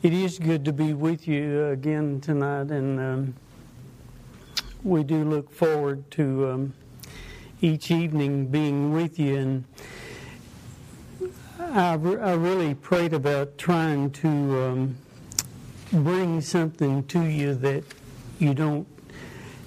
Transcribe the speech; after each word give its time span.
It 0.00 0.12
is 0.12 0.38
good 0.38 0.64
to 0.66 0.72
be 0.72 0.92
with 0.92 1.26
you 1.26 1.66
again 1.66 2.20
tonight, 2.20 2.70
and 2.70 3.00
um, 3.00 3.34
we 4.84 5.02
do 5.02 5.24
look 5.24 5.50
forward 5.50 6.08
to 6.12 6.50
um, 6.50 6.74
each 7.60 7.90
evening 7.90 8.46
being 8.46 8.92
with 8.92 9.18
you. 9.18 9.36
And 9.36 9.64
I, 11.58 11.94
I 11.94 12.34
really 12.34 12.76
prayed 12.76 13.12
about 13.12 13.58
trying 13.58 14.12
to 14.12 14.28
um, 14.28 14.96
bring 15.92 16.42
something 16.42 17.02
to 17.06 17.24
you 17.24 17.56
that 17.56 17.82
you 18.38 18.54
don't 18.54 18.86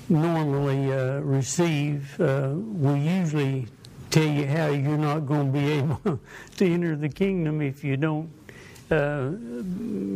normally 0.07 0.93
uh, 0.93 1.19
receive. 1.19 2.17
Uh, 2.21 2.53
we 2.55 3.01
usually 3.01 3.67
tell 4.11 4.23
you 4.27 4.47
how 4.47 4.67
you're 4.67 4.97
not 4.97 5.25
going 5.25 5.51
to 5.51 5.59
be 5.59 5.71
able 5.73 6.21
to 6.55 6.65
enter 6.65 6.95
the 6.95 7.09
kingdom 7.09 7.61
if 7.61 7.83
you 7.83 7.97
don't 7.97 8.29
uh, 8.91 9.31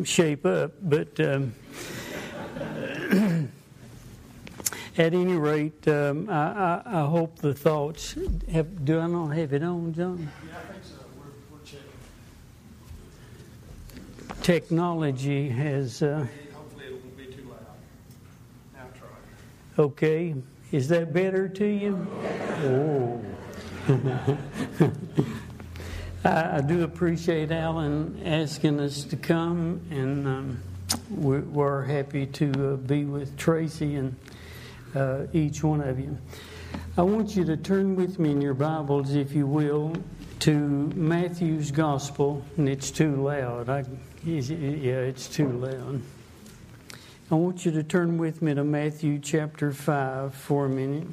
shape 0.04 0.46
up. 0.46 0.74
But 0.82 1.20
um, 1.20 1.54
at 4.98 5.14
any 5.14 5.36
rate, 5.36 5.88
um, 5.88 6.30
I, 6.30 7.06
hope 7.10 7.38
the 7.38 7.54
thoughts 7.54 8.16
have. 8.52 8.84
Do 8.86 9.00
I 9.00 9.08
not 9.08 9.30
have 9.30 9.54
it 9.54 9.64
on, 9.64 9.94
John? 9.94 10.30
Yeah, 10.48 10.58
I 10.58 10.62
think 10.74 10.84
so. 10.84 10.96
We're, 11.52 11.60
checking. 11.66 11.86
Technology 14.42 15.50
has. 15.50 16.02
Uh, 16.02 16.26
Hopefully, 16.54 16.86
it 16.86 16.94
won't 16.94 17.18
be 17.18 17.26
too 17.26 17.44
loud. 17.50 17.60
Now 18.74 18.88
try. 18.98 19.84
Okay. 19.84 20.36
Is 20.72 20.88
that 20.90 21.14
better 21.14 21.48
to 21.48 21.66
you? 21.66 22.08
Oh. 22.64 23.22
I, 26.26 26.58
I, 26.58 26.62
do 26.62 26.84
appreciate 26.84 27.52
Alan 27.52 28.20
asking 28.26 28.80
us 28.80 29.04
to 29.04 29.16
come, 29.16 29.80
and 29.92 30.28
um, 30.28 30.64
we're, 31.12 31.42
we're, 31.42 31.84
happy 31.84 32.26
to 32.26 32.74
uh, 32.74 32.76
be 32.78 33.06
with 33.06 33.38
Tracy 33.38 33.94
and 33.94 34.16
uh, 34.96 35.28
each 35.34 35.64
one 35.64 35.82
of 35.82 36.00
you. 36.00 36.18
I 36.98 37.04
want 37.04 37.36
you 37.36 37.46
to 37.46 37.56
turn 37.56 37.96
with 37.96 38.18
me 38.18 38.32
in 38.32 38.42
your 38.42 38.56
Bibles, 38.56 39.14
if 39.14 39.34
you 39.34 39.46
will, 39.46 39.96
to 40.40 40.52
Matthew's 40.96 41.70
Gospel, 41.70 42.44
and 42.58 42.68
it's 42.68 42.90
too 42.90 43.16
loud. 43.18 43.70
I, 43.70 43.86
yeah, 44.24 45.02
it's 45.02 45.28
too 45.28 45.50
loud. 45.50 46.02
I 47.30 47.36
want 47.36 47.66
you 47.66 47.72
to 47.74 47.84
turn 47.84 48.18
with 48.18 48.42
me 48.42 48.56
to 48.56 48.64
Matthew 48.64 49.20
chapter 49.20 49.72
5 49.72 50.34
for 50.34 50.66
a 50.66 50.70
minute. 50.70 51.08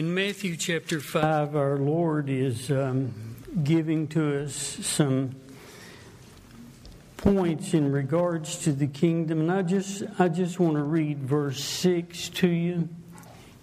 In 0.00 0.14
Matthew 0.14 0.56
chapter 0.56 0.98
5, 0.98 1.54
our 1.54 1.76
Lord 1.76 2.30
is 2.30 2.70
um, 2.70 3.12
giving 3.62 4.08
to 4.08 4.44
us 4.44 4.54
some 4.54 5.36
points 7.18 7.74
in 7.74 7.92
regards 7.92 8.64
to 8.64 8.72
the 8.72 8.86
kingdom. 8.86 9.40
And 9.40 9.52
I 9.52 9.60
just, 9.60 10.02
I 10.18 10.28
just 10.28 10.58
want 10.58 10.76
to 10.76 10.82
read 10.82 11.18
verse 11.18 11.62
6 11.62 12.30
to 12.30 12.48
you, 12.48 12.88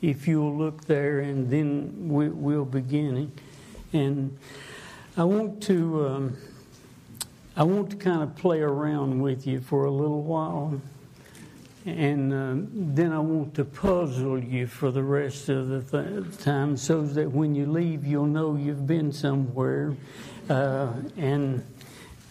if 0.04 0.28
you'll 0.28 0.56
look 0.56 0.86
there, 0.86 1.22
and 1.22 1.50
then 1.50 2.08
we, 2.08 2.30
will 2.30 2.66
begin. 2.66 3.32
And 3.92 4.38
I 5.18 5.24
want 5.24 5.64
to. 5.64 6.08
Um, 6.08 6.38
I 7.56 7.64
want 7.64 7.90
to 7.90 7.96
kind 7.96 8.22
of 8.22 8.36
play 8.36 8.60
around 8.60 9.24
with 9.24 9.48
you 9.48 9.60
for 9.60 9.86
a 9.86 9.92
little 9.92 10.22
while 10.22 10.80
and 11.88 12.34
uh, 12.34 12.68
then 12.74 13.14
I 13.14 13.20
want 13.20 13.56
to 13.56 13.64
puzzle 13.64 14.44
you 14.44 14.68
for 14.68 14.92
the 14.92 15.04
rest 15.04 15.48
of 15.48 15.70
the 15.70 15.82
th- 15.82 16.38
time 16.44 16.76
so 16.76 17.02
that 17.04 17.32
when 17.32 17.56
you 17.56 17.66
leave, 17.66 18.06
you'll 18.06 18.26
know 18.26 18.58
you've 18.58 18.86
been 18.86 19.14
somewhere. 19.14 19.96
Uh, 20.50 20.92
and 21.16 21.64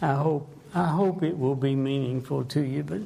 I 0.02 0.12
hope, 0.12 0.54
I 0.74 0.88
hope 0.88 1.22
it 1.22 1.38
will 1.38 1.54
be 1.54 1.74
meaningful 1.74 2.44
to 2.44 2.60
you. 2.60 2.82
But 2.82 3.00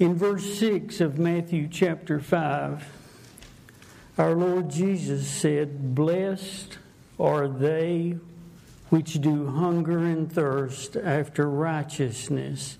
in 0.00 0.16
verse 0.16 0.58
6 0.58 1.00
of 1.00 1.20
Matthew 1.20 1.68
chapter 1.68 2.18
5, 2.18 2.84
our 4.18 4.34
Lord 4.34 4.68
Jesus 4.68 5.28
said, 5.28 5.94
Blessed 5.94 6.78
are 7.20 7.46
they 7.46 8.16
which 8.88 9.20
do 9.20 9.46
hunger 9.46 9.98
and 9.98 10.30
thirst 10.30 10.96
after 10.96 11.48
righteousness, 11.48 12.78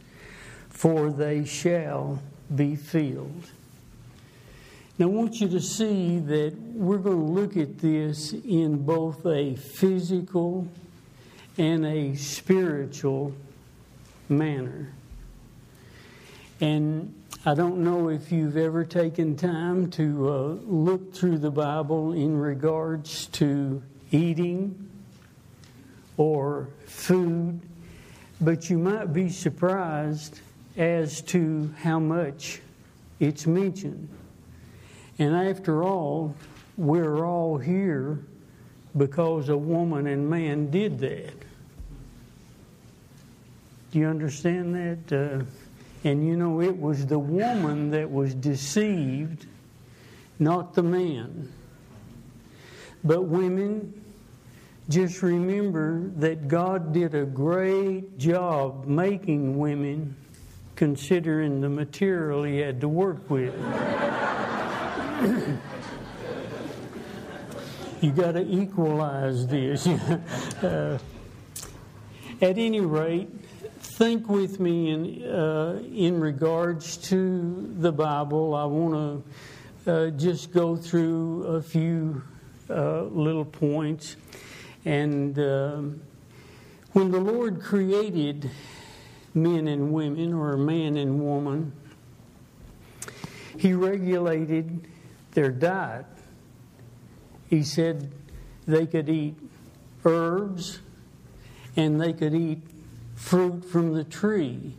for 0.69 1.13
they 1.13 1.45
shall 1.45 2.21
be 2.55 2.77
filled. 2.77 3.51
Now, 4.99 5.07
I 5.07 5.09
want 5.09 5.41
you 5.41 5.49
to 5.49 5.61
see 5.61 6.21
that 6.21 6.57
we're 6.73 6.97
going 6.99 7.19
to 7.19 7.33
look 7.41 7.57
at 7.57 7.79
this 7.79 8.33
in 8.33 8.85
both 8.85 9.27
a 9.27 9.55
physical 9.57 10.67
and 11.59 11.85
a 11.85 12.15
spiritual 12.17 13.35
manner. 14.29 14.93
And 16.61 17.13
I 17.45 17.55
don't 17.55 17.85
know 17.85 18.09
if 18.09 18.33
you've 18.33 18.57
ever 18.57 18.85
taken 18.85 19.37
time 19.37 19.91
to 19.93 20.29
uh, 20.29 20.33
look 20.65 21.15
through 21.15 21.39
the 21.39 21.51
Bible 21.51 22.13
in 22.13 22.37
regards 22.37 23.27
to 23.27 23.83
eating 24.11 24.91
or 26.17 26.69
food, 26.87 27.61
but 28.41 28.71
you 28.71 28.79
might 28.79 29.13
be 29.13 29.29
surprised 29.29 30.41
as 30.77 31.23
to 31.23 31.73
how 31.79 31.99
much 31.99 32.61
it's 33.19 33.47
mentioned. 33.47 34.09
And 35.19 35.35
after 35.35 35.83
all, 35.83 36.35
we're 36.77 37.25
all 37.25 37.57
here 37.57 38.19
because 38.97 39.49
a 39.49 39.57
woman 39.57 40.07
and 40.07 40.29
man 40.29 40.71
did 40.71 40.99
that. 40.99 41.35
Do 43.91 43.99
you 43.99 44.07
understand 44.07 44.75
that? 44.75 45.41
Uh, 45.41 45.45
and 46.05 46.27
you 46.27 46.37
know, 46.37 46.61
it 46.61 46.77
was 46.79 47.07
the 47.07 47.19
woman 47.19 47.91
that 47.91 48.11
was 48.11 48.35
deceived, 48.35 49.47
not 50.39 50.75
the 50.75 50.83
man. 50.83 51.51
But 53.03 53.23
women, 53.23 54.05
just 54.89 55.23
remember 55.23 56.11
that 56.17 56.49
God 56.49 56.93
did 56.93 57.15
a 57.15 57.25
great 57.25 58.19
job 58.19 58.87
making 58.87 59.59
women 59.59 60.17
considering 60.77 61.61
the 61.61 61.69
material 61.69 62.45
he 62.45 62.59
had 62.59 62.81
to 62.83 62.89
work 62.89 63.29
with. 63.29 63.55
you 68.03 68.13
got 68.13 68.33
to 68.33 68.47
equalize 68.47 69.47
this. 69.47 69.87
uh, 70.63 70.99
at 72.43 72.59
any 72.59 72.81
rate, 72.81 73.29
think 73.81 74.29
with 74.29 74.61
me 74.61 74.91
in, 74.91 75.25
uh, 75.25 75.81
in 75.95 76.21
regards 76.21 76.99
to 76.99 77.73
the 77.79 77.91
Bible. 77.91 78.55
I 78.55 78.67
want 78.67 79.25
to 79.85 79.91
uh, 79.91 80.11
just 80.11 80.53
go 80.53 80.77
through 80.77 81.45
a 81.45 81.63
few 81.63 82.23
uh, 82.69 83.05
little 83.05 83.47
points. 83.47 84.17
And 84.85 85.39
um, 85.39 86.03
when 86.93 87.11
the 87.11 87.21
Lord 87.21 87.63
created 87.63 88.51
men 89.37 89.69
and 89.69 89.93
women, 89.93 90.33
or 90.33 90.57
man 90.57 90.97
and 90.97 91.21
woman, 91.21 91.73
he 93.59 93.73
regulated 93.73 94.89
their 95.33 95.51
diet. 95.51 96.07
He 97.49 97.63
said 97.63 98.13
they 98.67 98.87
could 98.87 99.09
eat 99.09 99.37
herbs 100.05 100.81
and 101.77 102.01
they 102.01 102.13
could 102.13 102.35
eat 102.35 102.63
fruit 103.15 103.65
from 103.65 103.93
the 103.93 104.05
tree. 104.05 104.75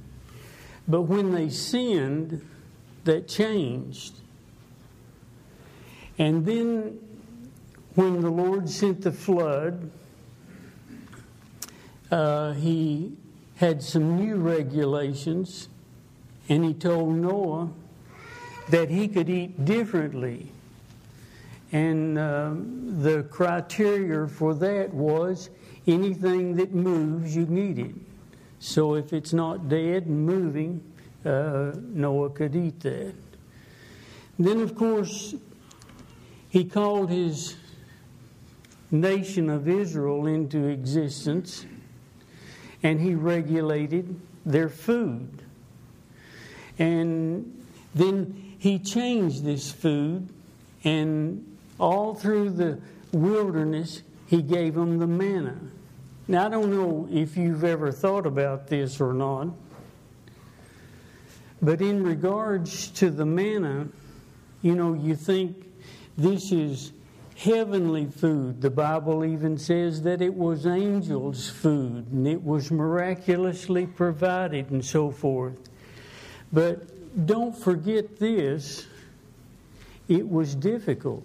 But 0.87 1.03
when 1.03 1.31
they 1.31 1.49
sinned, 1.49 2.41
that 3.03 3.27
changed. 3.27 4.15
And 6.17 6.45
then 6.45 6.99
when 7.95 8.21
the 8.21 8.29
Lord 8.29 8.69
sent 8.69 9.01
the 9.01 9.11
flood, 9.11 9.91
uh, 12.09 12.53
he 12.53 13.13
had 13.57 13.81
some 13.81 14.15
new 14.15 14.35
regulations, 14.35 15.67
and 16.47 16.63
he 16.63 16.73
told 16.73 17.15
Noah 17.15 17.69
that 18.69 18.89
he 18.89 19.07
could 19.07 19.29
eat 19.29 19.65
differently. 19.65 20.51
And 21.71 22.17
uh, 22.17 22.51
the 23.01 23.23
criteria 23.23 24.27
for 24.27 24.53
that 24.55 24.93
was 24.93 25.49
anything 25.87 26.55
that 26.55 26.73
moves, 26.73 27.35
you 27.35 27.45
need 27.45 27.79
it. 27.79 27.95
So 28.59 28.95
if 28.95 29.11
it's 29.11 29.33
not 29.33 29.67
dead 29.67 30.05
and 30.05 30.25
moving, 30.25 30.81
uh, 31.25 31.71
Noah 31.75 32.29
could 32.29 32.55
eat 32.55 32.79
that. 32.81 33.13
Then, 34.37 34.61
of 34.61 34.75
course, 34.75 35.33
he 36.49 36.63
called 36.63 37.09
his 37.09 37.55
nation 38.91 39.49
of 39.49 39.67
Israel 39.67 40.27
into 40.27 40.67
existence 40.67 41.65
and 42.87 43.01
he 43.01 43.15
regulated 43.15 44.17
their 44.45 44.69
food. 44.69 45.43
And 46.79 47.61
then 47.93 48.55
he 48.59 48.79
changed 48.79 49.43
this 49.43 49.69
food, 49.69 50.29
and 50.85 51.57
all 51.81 52.15
through 52.15 52.51
the 52.51 52.79
wilderness, 53.11 54.03
he 54.27 54.41
gave 54.41 54.75
them 54.75 54.99
the 54.99 55.07
manna. 55.07 55.59
Now, 56.29 56.45
I 56.45 56.49
don't 56.49 56.71
know 56.71 57.09
if 57.11 57.35
you've 57.35 57.65
ever 57.65 57.91
thought 57.91 58.25
about 58.25 58.67
this 58.67 59.01
or 59.01 59.11
not, 59.11 59.49
but 61.61 61.81
in 61.81 62.05
regards 62.05 62.87
to 62.91 63.09
the 63.09 63.25
manna, 63.25 63.89
you 64.61 64.75
know, 64.75 64.93
you 64.93 65.17
think 65.17 65.57
this 66.17 66.53
is 66.53 66.93
heavenly 67.37 68.07
food. 68.07 68.61
The 68.61 68.69
Bible 68.71 69.23
even 69.23 69.59
says 69.59 70.01
that 70.01 70.23
it 70.23 70.33
was 70.33 70.65
angels' 70.65 71.47
food 71.47 72.11
and 72.11 72.27
it 72.27 72.43
was 72.43 72.71
miraculously 72.71 73.85
provided 73.85 74.71
and 74.71 74.83
so 74.83 75.11
forth. 75.11 75.69
But 76.51 77.25
don't 77.27 77.55
forget 77.55 78.17
this 78.17 78.87
it 80.07 80.27
was 80.27 80.55
difficult. 80.55 81.23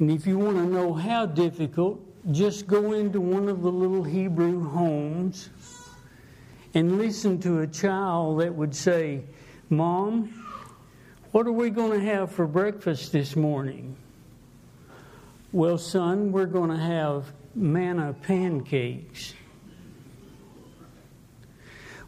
And 0.00 0.10
if 0.10 0.26
you 0.26 0.38
want 0.38 0.56
to 0.56 0.64
know 0.64 0.94
how 0.94 1.26
difficult, 1.26 2.00
just 2.32 2.66
go 2.66 2.92
into 2.92 3.20
one 3.20 3.48
of 3.48 3.62
the 3.62 3.70
little 3.70 4.02
Hebrew 4.02 4.68
homes 4.68 5.50
and 6.74 6.98
listen 6.98 7.38
to 7.42 7.60
a 7.60 7.66
child 7.66 8.40
that 8.40 8.54
would 8.54 8.74
say, 8.74 9.22
Mom, 9.68 10.39
what 11.32 11.46
are 11.46 11.52
we 11.52 11.70
going 11.70 11.98
to 11.98 12.04
have 12.04 12.32
for 12.32 12.46
breakfast 12.46 13.12
this 13.12 13.36
morning? 13.36 13.96
Well, 15.52 15.78
son, 15.78 16.32
we're 16.32 16.46
going 16.46 16.70
to 16.70 16.76
have 16.76 17.32
manna 17.54 18.14
pancakes. 18.22 19.34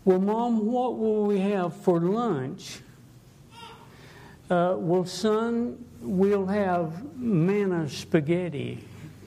Well, 0.04 0.20
Mom, 0.20 0.66
what 0.66 0.98
will 0.98 1.24
we 1.24 1.38
have 1.38 1.76
for 1.76 2.00
lunch? 2.00 2.80
Uh, 4.50 4.74
well, 4.76 5.04
son, 5.04 5.84
we'll 6.00 6.46
have 6.46 7.16
manna 7.16 7.88
spaghetti 7.88 8.84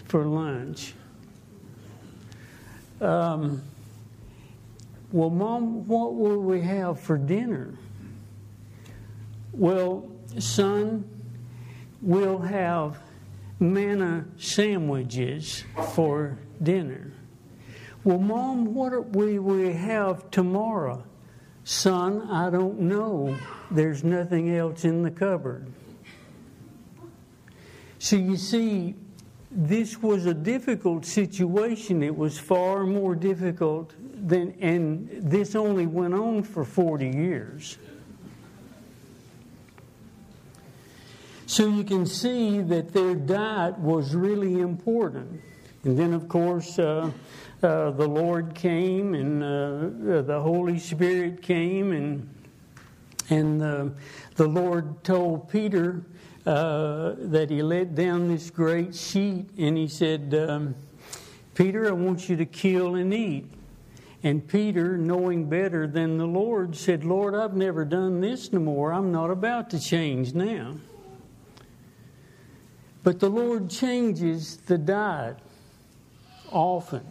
for 0.09 0.25
lunch. 0.25 0.93
Um, 2.99 3.63
well, 5.13 5.29
Mom, 5.29 5.87
what 5.87 6.15
will 6.15 6.41
we 6.41 6.61
have 6.61 6.99
for 6.99 7.17
dinner? 7.17 7.77
Well, 9.57 10.11
son, 10.37 11.09
we'll 12.01 12.39
have 12.39 12.97
manna 13.57 14.25
sandwiches 14.37 15.63
for 15.93 16.37
dinner. 16.61 17.13
Well, 18.03 18.19
Mom, 18.19 18.73
what 18.73 19.07
will 19.11 19.41
we 19.41 19.71
have 19.71 20.29
tomorrow? 20.29 21.05
Son, 21.63 22.29
I 22.29 22.49
don't 22.49 22.81
know. 22.81 23.37
There's 23.71 24.03
nothing 24.03 24.53
else 24.53 24.83
in 24.83 25.03
the 25.03 25.09
cupboard. 25.11 25.71
So 27.97 28.17
you 28.17 28.35
see, 28.35 28.95
this 29.49 30.01
was 30.01 30.25
a 30.25 30.33
difficult 30.33 31.05
situation. 31.05 32.03
It 32.03 32.15
was 32.15 32.37
far 32.37 32.85
more 32.85 33.15
difficult 33.15 33.93
than, 34.27 34.53
and 34.59 35.09
this 35.11 35.55
only 35.55 35.87
went 35.87 36.13
on 36.13 36.43
for 36.43 36.65
40 36.65 37.07
years. 37.07 37.77
So 41.55 41.69
you 41.69 41.85
can 41.85 42.05
see 42.05 42.59
that 42.63 42.91
their 42.91 43.15
diet 43.15 43.79
was 43.79 44.13
really 44.13 44.59
important. 44.59 45.39
And 45.85 45.97
then, 45.97 46.11
of 46.11 46.27
course, 46.27 46.77
uh, 46.77 47.09
uh, 47.63 47.91
the 47.91 48.05
Lord 48.05 48.53
came 48.53 49.13
and 49.13 49.41
uh, 49.41 50.21
the 50.23 50.37
Holy 50.41 50.77
Spirit 50.77 51.41
came, 51.41 51.93
and, 51.93 52.29
and 53.29 53.63
uh, 53.63 53.85
the 54.35 54.49
Lord 54.49 55.01
told 55.05 55.47
Peter 55.47 56.03
uh, 56.45 57.13
that 57.19 57.49
he 57.49 57.61
let 57.61 57.95
down 57.95 58.27
this 58.27 58.49
great 58.49 58.93
sheet 58.93 59.49
and 59.57 59.77
he 59.77 59.87
said, 59.87 60.33
um, 60.33 60.75
Peter, 61.53 61.87
I 61.87 61.93
want 61.93 62.27
you 62.27 62.35
to 62.35 62.45
kill 62.45 62.95
and 62.95 63.13
eat. 63.13 63.45
And 64.23 64.45
Peter, 64.45 64.97
knowing 64.97 65.47
better 65.47 65.87
than 65.87 66.17
the 66.17 66.27
Lord, 66.27 66.75
said, 66.75 67.05
Lord, 67.05 67.33
I've 67.33 67.55
never 67.55 67.85
done 67.85 68.19
this 68.19 68.51
no 68.51 68.59
more. 68.59 68.91
I'm 68.91 69.13
not 69.13 69.31
about 69.31 69.69
to 69.69 69.79
change 69.79 70.33
now. 70.33 70.73
But 73.05 73.19
the 73.19 73.29
Lord 73.29 73.69
changes 73.69 74.57
the 74.57 74.79
diet 74.79 75.37
often. 76.51 77.05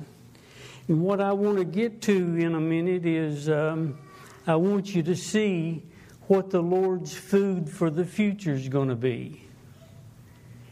And 0.89 1.01
what 1.01 1.21
I 1.21 1.33
want 1.33 1.59
to 1.59 1.65
get 1.65 2.03
to 2.03 2.13
in 2.13 2.57
a 2.57 2.61
minute 2.61 3.07
is 3.07 3.49
um, 3.49 3.97
I 4.45 4.57
want 4.57 4.93
you 4.93 5.05
to 5.05 5.15
see 5.15 5.85
what 6.27 6.51
the 6.51 6.61
Lord's 6.61 7.15
food 7.15 7.71
for 7.71 7.91
the 7.91 8.05
future 8.05 8.55
is 8.55 8.69
going 8.69 8.89
to 8.89 8.97
be. 8.97 9.45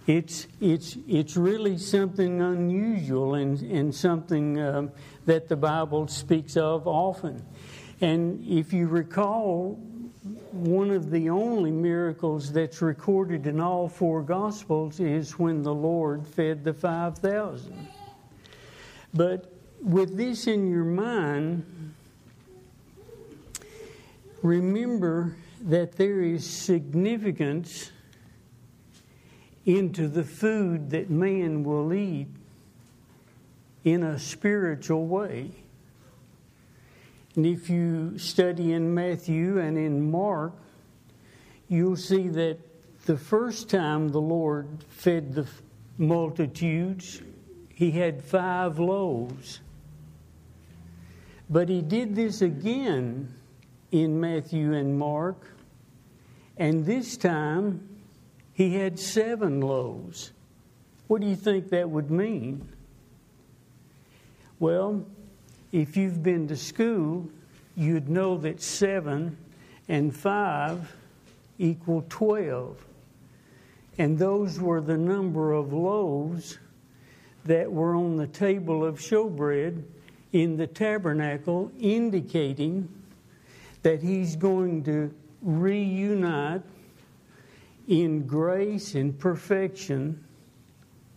It's, 0.09 0.49
it's, 0.61 0.97
it's 1.07 1.37
really 1.37 1.79
something 1.79 2.41
unusual 2.41 3.35
and, 3.35 3.61
and 3.63 3.95
something 3.95 4.61
um, 4.61 4.91
that 5.27 5.49
the 5.49 5.55
Bible 5.55 6.09
speaks 6.09 6.57
of 6.57 6.89
often. 6.89 7.47
And 8.01 8.45
if 8.45 8.73
you 8.73 8.89
recall, 8.89 9.79
one 10.53 10.91
of 10.91 11.11
the 11.11 11.31
only 11.31 11.71
miracles 11.71 12.53
that's 12.53 12.83
recorded 12.83 13.47
in 13.47 13.59
all 13.59 13.89
four 13.89 14.23
Gospels 14.23 15.01
is 15.01 15.39
when 15.39 15.63
the 15.63 15.75
Lord 15.75 16.27
fed 16.27 16.63
the 16.63 16.75
5,000. 16.75 17.89
But 19.15 19.53
with 19.83 20.17
this 20.17 20.47
in 20.47 20.71
your 20.71 20.85
mind, 20.85 21.95
remember 24.43 25.37
that 25.63 25.93
there 25.93 26.21
is 26.21 26.49
significance 26.49 27.91
into 29.65 30.09
the 30.09 30.25
food 30.25 30.91
that 30.91 31.09
man 31.09 31.65
will 31.65 31.95
eat 31.95 32.29
in 33.85 34.03
a 34.03 34.19
spiritual 34.19 35.07
way. 35.07 35.51
And 37.35 37.47
if 37.47 37.71
you 37.71 38.19
study 38.19 38.73
in 38.73 38.93
Matthew 38.95 39.59
and 39.59 39.79
in 39.79 40.11
Mark, 40.11 40.53
you'll 41.69 41.97
see 41.97 42.29
that 42.29 42.59
the 43.07 43.17
first 43.17 43.71
time 43.71 44.11
the 44.11 44.21
Lord 44.21 44.69
fed 44.89 45.35
the 45.35 45.47
multitudes, 45.97 47.23
he 47.75 47.91
had 47.91 48.23
five 48.23 48.79
loaves. 48.79 49.61
But 51.49 51.69
he 51.69 51.83
did 51.83 52.15
this 52.15 52.43
again 52.43 53.35
in 53.91 54.21
Matthew 54.21 54.73
and 54.75 54.99
Mark, 54.99 55.55
and 56.57 56.85
this 56.85 57.17
time 57.17 57.89
he 58.55 58.75
had 58.75 58.99
seven 58.99 59.61
loaves. 59.61 60.33
What 61.09 61.21
do 61.21 61.27
you 61.27 61.37
think 61.37 61.71
that 61.71 61.91
would 61.91 62.11
mean? 62.11 62.69
Well, 64.59 65.05
if 65.73 65.97
you've 65.97 66.23
been 66.23 66.47
to 66.49 66.57
school, 66.57 67.29
you'd 67.75 68.09
know 68.09 68.37
that 68.39 68.63
seven 68.63 69.37
and 69.89 70.15
five 70.15 70.95
equal 71.59 72.05
12. 72.09 72.85
And 73.99 74.19
those 74.19 74.61
were 74.61 74.81
the 74.81 74.97
number 74.97 75.53
of 75.53 75.73
loaves 75.73 76.59
that 77.45 77.71
were 77.71 77.97
on 77.97 78.17
the 78.17 78.27
table 78.27 78.85
of 78.85 78.99
showbread 78.99 79.83
in 80.33 80.57
the 80.57 80.67
tabernacle, 80.67 81.71
indicating 81.79 82.89
that 83.83 84.03
he's 84.03 84.37
going 84.37 84.85
to 84.85 85.13
reunite 85.43 86.63
in 87.89 88.27
grace 88.27 88.95
and 88.95 89.19
perfection 89.19 90.25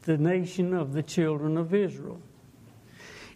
the 0.04 0.18
nation 0.18 0.74
of 0.74 0.94
the 0.94 1.04
children 1.04 1.58
of 1.58 1.74
Israel. 1.74 2.20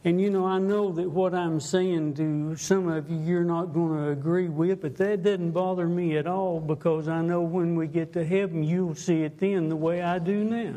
And 0.05 0.21
you 0.21 0.29
know, 0.29 0.45
I 0.45 0.59
know 0.59 0.93
that 0.93 1.09
what 1.09 1.33
I'm 1.33 1.59
saying 1.59 2.13
to 2.15 2.55
some 2.55 2.87
of 2.87 3.09
you, 3.09 3.17
you're 3.17 3.43
not 3.43 3.73
going 3.73 3.97
to 3.97 4.09
agree 4.11 4.47
with, 4.47 4.81
but 4.81 4.95
that 4.95 5.23
doesn't 5.23 5.51
bother 5.51 5.87
me 5.87 6.15
at 6.15 6.25
all 6.25 6.61
because 6.61 7.09
I 7.09 7.21
know 7.21 7.41
when 7.41 7.75
we 7.75 7.87
get 7.87 8.13
to 8.13 8.25
heaven, 8.25 8.63
you'll 8.63 8.95
see 8.95 9.23
it 9.23 9.37
then 9.39 9.67
the 9.67 9.75
way 9.75 10.01
I 10.01 10.17
do 10.19 10.45
now. 10.45 10.75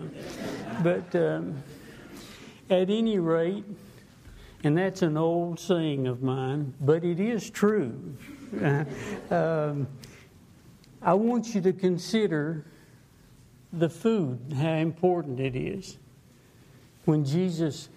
but 0.82 1.14
um, 1.14 1.62
at 2.68 2.90
any 2.90 3.20
rate, 3.20 3.64
and 4.64 4.76
that's 4.76 5.02
an 5.02 5.16
old 5.16 5.60
saying 5.60 6.08
of 6.08 6.22
mine, 6.22 6.74
but 6.80 7.04
it 7.04 7.20
is 7.20 7.48
true. 7.48 8.16
um, 9.30 9.86
I 11.00 11.14
want 11.14 11.54
you 11.54 11.60
to 11.60 11.72
consider 11.72 12.64
the 13.72 13.88
food, 13.88 14.52
how 14.56 14.74
important 14.74 15.38
it 15.38 15.54
is. 15.54 15.96
When 17.04 17.24
Jesus 17.24 17.88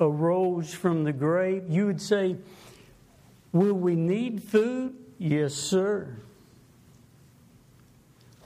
arose 0.00 0.72
from 0.72 1.04
the 1.04 1.12
grave, 1.12 1.64
you 1.68 1.86
would 1.86 2.00
say, 2.00 2.36
Will 3.52 3.74
we 3.74 3.96
need 3.96 4.42
food? 4.42 4.94
Yes, 5.18 5.54
sir. 5.54 6.16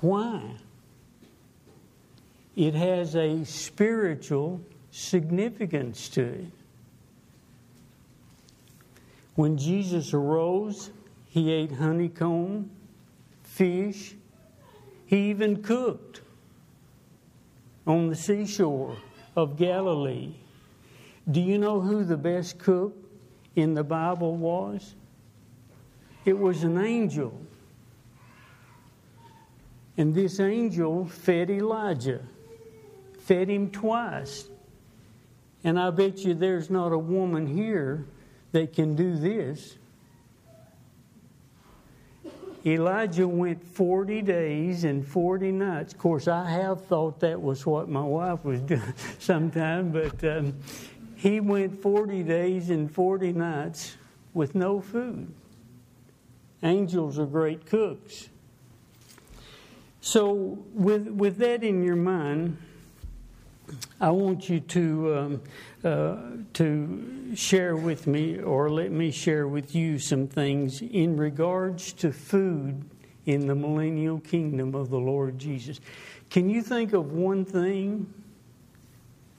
Why? 0.00 0.56
it 2.56 2.74
has 2.74 3.16
a 3.16 3.44
spiritual 3.44 4.60
significance 4.90 6.08
to 6.10 6.22
it. 6.22 6.46
When 9.34 9.56
Jesus 9.58 10.14
arose, 10.14 10.90
he 11.28 11.50
ate 11.50 11.72
honeycomb, 11.72 12.70
fish, 13.42 14.14
he 15.06 15.30
even 15.30 15.62
cooked 15.62 16.20
on 17.86 18.08
the 18.08 18.16
seashore 18.16 18.96
of 19.34 19.56
Galilee. 19.56 20.34
Do 21.30 21.40
you 21.40 21.58
know 21.58 21.80
who 21.80 22.04
the 22.04 22.16
best 22.16 22.58
cook 22.58 22.94
in 23.56 23.74
the 23.74 23.84
Bible 23.84 24.36
was? 24.36 24.94
It 26.24 26.38
was 26.38 26.64
an 26.64 26.78
angel. 26.78 27.38
And 29.96 30.14
this 30.14 30.40
angel 30.40 31.06
fed 31.06 31.50
Elijah, 31.50 32.20
fed 33.20 33.48
him 33.48 33.70
twice. 33.70 34.48
And 35.62 35.78
I 35.78 35.90
bet 35.90 36.18
you 36.18 36.34
there's 36.34 36.68
not 36.68 36.92
a 36.92 36.98
woman 36.98 37.46
here 37.46 38.04
that 38.52 38.72
can 38.72 38.94
do 38.94 39.16
this. 39.16 39.76
Elijah 42.66 43.28
went 43.28 43.62
40 43.62 44.22
days 44.22 44.84
and 44.84 45.06
40 45.06 45.52
nights. 45.52 45.92
Of 45.92 45.98
course, 45.98 46.28
I 46.28 46.48
have 46.50 46.86
thought 46.86 47.20
that 47.20 47.40
was 47.40 47.66
what 47.66 47.90
my 47.90 48.02
wife 48.02 48.42
was 48.42 48.60
doing 48.60 48.94
sometime, 49.18 49.90
but 49.90 50.24
um, 50.24 50.54
he 51.24 51.40
went 51.40 51.80
40 51.80 52.22
days 52.22 52.68
and 52.68 52.94
40 52.94 53.32
nights 53.32 53.96
with 54.34 54.54
no 54.54 54.82
food. 54.82 55.32
Angels 56.62 57.18
are 57.18 57.24
great 57.24 57.64
cooks. 57.64 58.28
So, 60.02 60.58
with, 60.74 61.08
with 61.08 61.38
that 61.38 61.64
in 61.64 61.82
your 61.82 61.96
mind, 61.96 62.58
I 63.98 64.10
want 64.10 64.50
you 64.50 64.60
to, 64.60 65.16
um, 65.16 65.42
uh, 65.82 66.16
to 66.52 67.34
share 67.34 67.74
with 67.74 68.06
me, 68.06 68.38
or 68.40 68.68
let 68.68 68.90
me 68.90 69.10
share 69.10 69.48
with 69.48 69.74
you, 69.74 69.98
some 69.98 70.28
things 70.28 70.82
in 70.82 71.16
regards 71.16 71.94
to 71.94 72.12
food 72.12 72.84
in 73.24 73.46
the 73.46 73.54
millennial 73.54 74.20
kingdom 74.20 74.74
of 74.74 74.90
the 74.90 75.00
Lord 75.00 75.38
Jesus. 75.38 75.80
Can 76.28 76.50
you 76.50 76.60
think 76.60 76.92
of 76.92 77.12
one 77.12 77.46
thing 77.46 78.12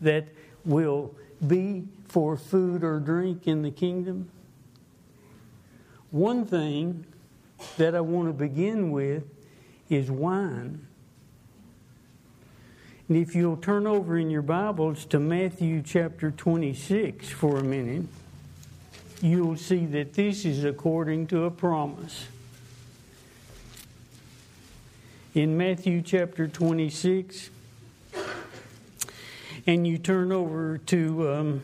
that 0.01 0.25
will 0.65 1.13
be 1.45 1.83
for 2.07 2.37
food 2.37 2.83
or 2.83 2.99
drink 2.99 3.47
in 3.47 3.61
the 3.61 3.71
kingdom? 3.71 4.29
One 6.11 6.45
thing 6.45 7.05
that 7.77 7.95
I 7.95 8.01
want 8.01 8.27
to 8.29 8.33
begin 8.33 8.91
with 8.91 9.23
is 9.89 10.09
wine. 10.09 10.87
And 13.07 13.17
if 13.17 13.35
you'll 13.35 13.57
turn 13.57 13.85
over 13.85 14.17
in 14.17 14.29
your 14.29 14.41
Bibles 14.41 15.05
to 15.05 15.19
Matthew 15.19 15.83
chapter 15.83 16.31
26 16.31 17.29
for 17.29 17.57
a 17.57 17.63
minute, 17.63 18.05
you'll 19.21 19.57
see 19.57 19.85
that 19.87 20.13
this 20.13 20.43
is 20.45 20.63
according 20.63 21.27
to 21.27 21.43
a 21.43 21.51
promise. 21.51 22.25
In 25.35 25.57
Matthew 25.57 26.01
chapter 26.01 26.47
26, 26.47 27.49
and 29.67 29.87
you 29.87 29.97
turn 29.97 30.31
over 30.31 30.77
to 30.77 31.29
um, 31.29 31.61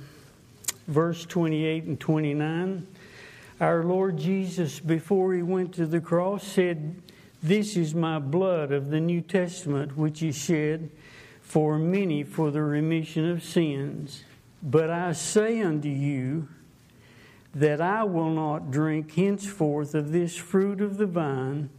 verse 0.87 1.25
28 1.25 1.83
and 1.83 1.99
29, 1.99 2.87
our 3.59 3.83
Lord 3.83 4.17
Jesus, 4.17 4.79
before 4.79 5.33
he 5.33 5.43
went 5.43 5.73
to 5.75 5.85
the 5.85 6.01
cross, 6.01 6.43
said, 6.43 6.99
This 7.43 7.77
is 7.77 7.93
my 7.93 8.17
blood 8.17 8.71
of 8.71 8.89
the 8.89 8.99
New 8.99 9.21
Testament, 9.21 9.95
which 9.95 10.23
is 10.23 10.35
shed 10.35 10.89
for 11.41 11.77
many 11.77 12.23
for 12.23 12.49
the 12.49 12.63
remission 12.63 13.29
of 13.29 13.43
sins. 13.43 14.23
But 14.63 14.89
I 14.89 15.11
say 15.11 15.61
unto 15.61 15.89
you 15.89 16.47
that 17.53 17.81
I 17.81 18.03
will 18.03 18.29
not 18.29 18.71
drink 18.71 19.13
henceforth 19.13 19.93
of 19.93 20.11
this 20.11 20.35
fruit 20.35 20.81
of 20.81 20.97
the 20.97 21.05
vine 21.05 21.69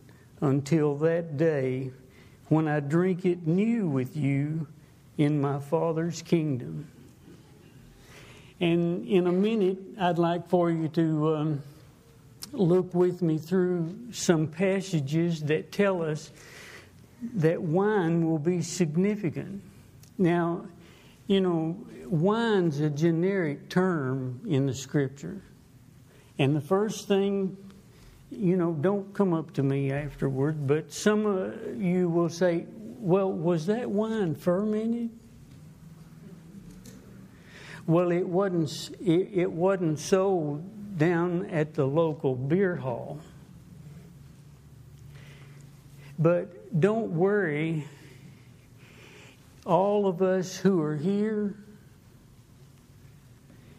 until 0.41 0.97
that 0.99 1.37
day 1.37 1.91
when 2.49 2.69
I 2.69 2.81
drink 2.81 3.25
it 3.25 3.47
new 3.47 3.89
with 3.89 4.17
you 4.17 4.69
in 5.19 5.41
my 5.41 5.59
Father's 5.59 6.23
kingdom. 6.23 6.89
And 8.61 9.09
in 9.09 9.27
a 9.27 9.33
minute, 9.33 9.79
I'd 9.99 10.19
like 10.19 10.49
for 10.49 10.71
you 10.71 10.89
to 10.89 11.35
um, 11.35 11.63
look 12.53 12.95
with 12.95 13.23
me 13.23 13.39
through 13.39 13.95
some 14.13 14.47
passages 14.47 15.43
that 15.45 15.73
tell 15.73 16.03
us 16.03 16.31
that 17.35 17.61
wine 17.61 18.25
will 18.29 18.39
be 18.39 18.63
significant. 18.63 19.63
Now, 20.19 20.67
you 21.27 21.41
know, 21.41 21.77
wine's 22.07 22.81
a 22.81 22.91
generic 22.91 23.69
term 23.69 24.41
in 24.47 24.67
the 24.67 24.75
scripture. 24.75 25.41
And 26.39 26.55
the 26.55 26.61
first 26.61 27.09
thing, 27.09 27.57
you 28.31 28.57
know, 28.57 28.73
don't 28.73 29.13
come 29.15 29.35
up 29.35 29.53
to 29.55 29.63
me 29.63 29.93
afterward, 29.93 30.67
but 30.67 30.93
some 30.93 31.27
of 31.27 31.81
you 31.81 32.09
will 32.09 32.29
say, 32.29 32.67
well, 33.03 33.33
was 33.33 33.67
that 33.67 33.91
wine 33.91 34.35
fermented? 34.35 35.11
Well, 37.87 38.13
it 38.13 38.27
wasn't, 38.27 38.97
it, 39.01 39.31
it 39.33 39.51
wasn't 39.51 39.99
sold 39.99 40.99
down 40.99 41.47
at 41.47 41.75
the 41.75 41.85
local 41.85 42.37
beer 42.37 42.77
hall. 42.77 43.19
But 46.19 46.81
don't 46.81 47.11
worry, 47.11 47.89
all 49.67 50.07
of 50.07 50.23
us 50.23 50.57
who 50.57 50.81
are 50.81 50.97
here, 50.97 51.57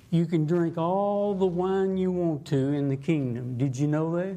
you 0.09 0.25
can 0.25 0.45
drink 0.45 0.77
all 0.77 1.33
the 1.33 1.45
wine 1.45 1.97
you 1.97 2.11
want 2.11 2.45
to 2.47 2.57
in 2.57 2.89
the 2.89 2.97
kingdom. 2.97 3.57
Did 3.57 3.77
you 3.77 3.87
know 3.87 4.15
that? 4.17 4.35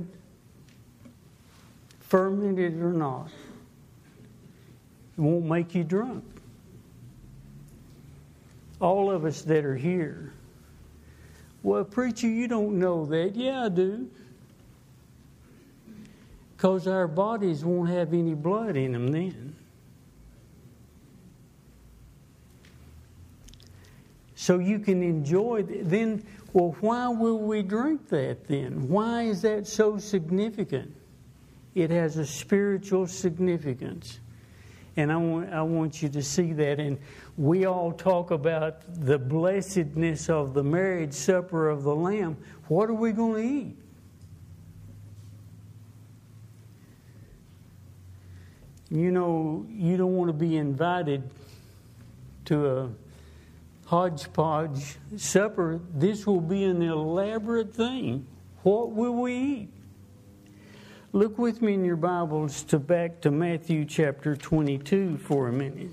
Fermented 2.00 2.80
or 2.80 2.92
not, 2.92 3.30
it 5.16 5.20
won't 5.20 5.44
make 5.44 5.74
you 5.74 5.84
drunk. 5.84 6.24
All 8.80 9.10
of 9.10 9.24
us 9.24 9.42
that 9.42 9.64
are 9.64 9.76
here. 9.76 10.32
Well, 11.62 11.84
preacher, 11.84 12.28
you 12.28 12.46
don't 12.48 12.78
know 12.78 13.06
that. 13.06 13.34
Yeah, 13.34 13.64
I 13.64 13.68
do 13.70 14.08
because 16.56 16.86
our 16.86 17.06
bodies 17.06 17.64
won't 17.64 17.90
have 17.90 18.14
any 18.14 18.34
blood 18.34 18.76
in 18.76 18.92
them 18.92 19.08
then. 19.08 19.54
So 24.34 24.58
you 24.58 24.78
can 24.78 25.02
enjoy 25.02 25.62
then 25.64 26.24
well 26.52 26.74
why 26.80 27.08
will 27.08 27.38
we 27.38 27.62
drink 27.62 28.08
that 28.08 28.48
then? 28.48 28.88
Why 28.88 29.24
is 29.24 29.42
that 29.42 29.66
so 29.66 29.98
significant? 29.98 30.94
It 31.74 31.90
has 31.90 32.16
a 32.16 32.24
spiritual 32.24 33.06
significance. 33.06 34.18
And 34.96 35.12
I 35.12 35.16
want, 35.16 35.52
I 35.52 35.62
want 35.62 36.02
you 36.02 36.08
to 36.08 36.22
see 36.22 36.52
that. 36.54 36.80
And 36.80 36.98
we 37.36 37.66
all 37.66 37.92
talk 37.92 38.30
about 38.30 38.80
the 39.04 39.18
blessedness 39.18 40.30
of 40.30 40.54
the 40.54 40.64
marriage 40.64 41.12
supper 41.12 41.68
of 41.68 41.82
the 41.82 41.94
Lamb. 41.94 42.36
What 42.68 42.88
are 42.88 42.94
we 42.94 43.12
going 43.12 43.42
to 43.42 43.48
eat? 43.48 43.76
You 48.90 49.10
know, 49.10 49.66
you 49.68 49.96
don't 49.96 50.14
want 50.14 50.28
to 50.28 50.32
be 50.32 50.56
invited 50.56 51.28
to 52.46 52.66
a 52.66 52.90
hodgepodge 53.86 54.96
supper. 55.16 55.80
This 55.92 56.26
will 56.26 56.40
be 56.40 56.64
an 56.64 56.82
elaborate 56.82 57.74
thing. 57.74 58.26
What 58.62 58.92
will 58.92 59.14
we 59.14 59.34
eat? 59.34 59.75
Look 61.16 61.38
with 61.38 61.62
me 61.62 61.72
in 61.72 61.82
your 61.82 61.96
Bibles 61.96 62.62
to 62.64 62.78
back 62.78 63.22
to 63.22 63.30
Matthew 63.30 63.86
chapter 63.86 64.36
22 64.36 65.16
for 65.16 65.48
a 65.48 65.50
minute. 65.50 65.90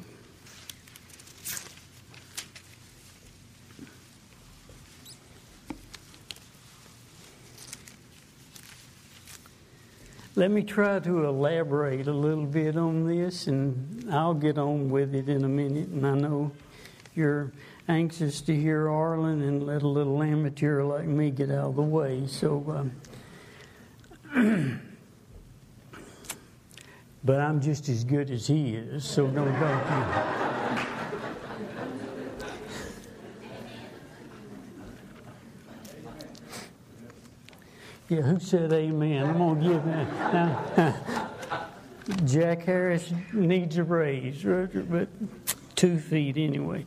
Let 10.36 10.52
me 10.52 10.62
try 10.62 11.00
to 11.00 11.24
elaborate 11.24 12.08
a 12.08 12.12
little 12.12 12.46
bit 12.46 12.76
on 12.76 13.08
this, 13.08 13.48
and 13.48 14.06
I'll 14.12 14.34
get 14.34 14.58
on 14.58 14.90
with 14.90 15.16
it 15.16 15.30
in 15.30 15.46
a 15.46 15.50
minute. 15.50 15.88
And 15.88 16.06
I 16.06 16.16
know 16.16 16.52
you're 17.16 17.54
anxious 17.88 18.42
to 18.42 18.54
hear 18.54 18.90
Arlen 18.90 19.42
and 19.42 19.66
let 19.66 19.84
a 19.84 19.88
little 19.88 20.22
amateur 20.22 20.84
like 20.84 21.06
me 21.06 21.32
get 21.32 21.50
out 21.50 21.70
of 21.70 21.76
the 21.78 21.82
way. 21.82 22.28
So, 22.28 22.92
um, 24.36 24.82
but 27.24 27.40
I'm 27.40 27.62
just 27.62 27.90
as 27.90 28.04
good 28.04 28.30
as 28.30 28.48
he 28.48 28.76
is, 28.76 29.06
so 29.06 29.28
don't 29.28 29.52
don't. 29.60 30.54
Yeah, 38.10 38.22
who 38.22 38.40
said 38.40 38.72
amen? 38.74 39.26
I'm 39.26 39.38
going 39.38 39.60
to 39.60 39.70
give 39.70 39.86
that. 39.86 40.96
Jack 42.26 42.64
Harris 42.64 43.12
needs 43.32 43.78
a 43.78 43.84
raise, 43.84 44.44
but 44.44 45.08
two 45.76 45.98
feet 45.98 46.38
anyway. 46.38 46.86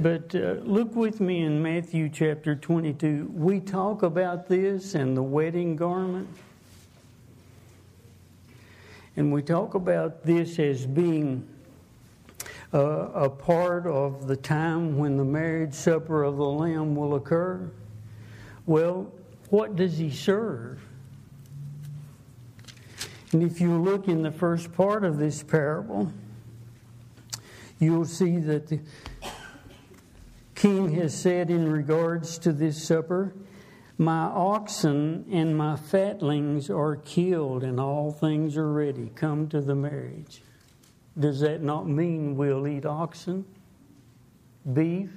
But 0.00 0.34
uh, 0.34 0.56
look 0.62 0.96
with 0.96 1.20
me 1.20 1.42
in 1.42 1.62
Matthew 1.62 2.08
chapter 2.08 2.56
22. 2.56 3.30
We 3.32 3.60
talk 3.60 4.02
about 4.02 4.48
this 4.48 4.94
and 4.94 5.16
the 5.16 5.22
wedding 5.22 5.76
garment. 5.76 6.28
And 9.16 9.32
we 9.32 9.42
talk 9.42 9.74
about 9.74 10.24
this 10.24 10.58
as 10.58 10.86
being 10.86 11.48
uh, 12.72 12.78
a 13.14 13.30
part 13.30 13.86
of 13.86 14.26
the 14.26 14.36
time 14.36 14.98
when 14.98 15.16
the 15.16 15.24
marriage 15.24 15.74
supper 15.74 16.24
of 16.24 16.36
the 16.36 16.44
Lamb 16.44 16.96
will 16.96 17.14
occur. 17.14 17.70
Well, 18.66 19.12
what 19.50 19.76
does 19.76 19.98
he 19.98 20.10
serve? 20.10 20.80
And 23.30 23.42
if 23.42 23.60
you 23.60 23.80
look 23.80 24.08
in 24.08 24.22
the 24.22 24.32
first 24.32 24.72
part 24.72 25.04
of 25.04 25.18
this 25.18 25.42
parable, 25.42 26.12
you'll 27.78 28.04
see 28.04 28.38
that 28.38 28.68
the 28.68 28.80
king 30.54 30.92
has 30.94 31.14
said 31.14 31.50
in 31.50 31.70
regards 31.70 32.38
to 32.38 32.52
this 32.52 32.82
supper, 32.82 33.34
My 33.96 34.24
oxen 34.24 35.26
and 35.30 35.56
my 35.56 35.76
fatlings 35.76 36.68
are 36.68 36.96
killed, 36.96 37.62
and 37.62 37.78
all 37.78 38.10
things 38.10 38.56
are 38.56 38.72
ready. 38.72 39.12
Come 39.14 39.48
to 39.48 39.60
the 39.60 39.74
marriage. 39.74 40.42
Does 41.18 41.40
that 41.40 41.62
not 41.62 41.88
mean 41.88 42.36
we'll 42.36 42.66
eat 42.66 42.84
oxen, 42.84 43.44
beef? 44.72 45.10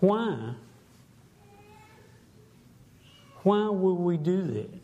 Why? 0.00 0.54
Why 3.44 3.68
will 3.68 3.96
we 3.96 4.16
do 4.16 4.42
that? 4.42 4.80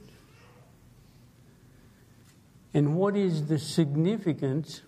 And 2.74 2.94
what 2.94 3.16
is 3.16 3.48
the 3.48 3.58
significance 3.58 4.82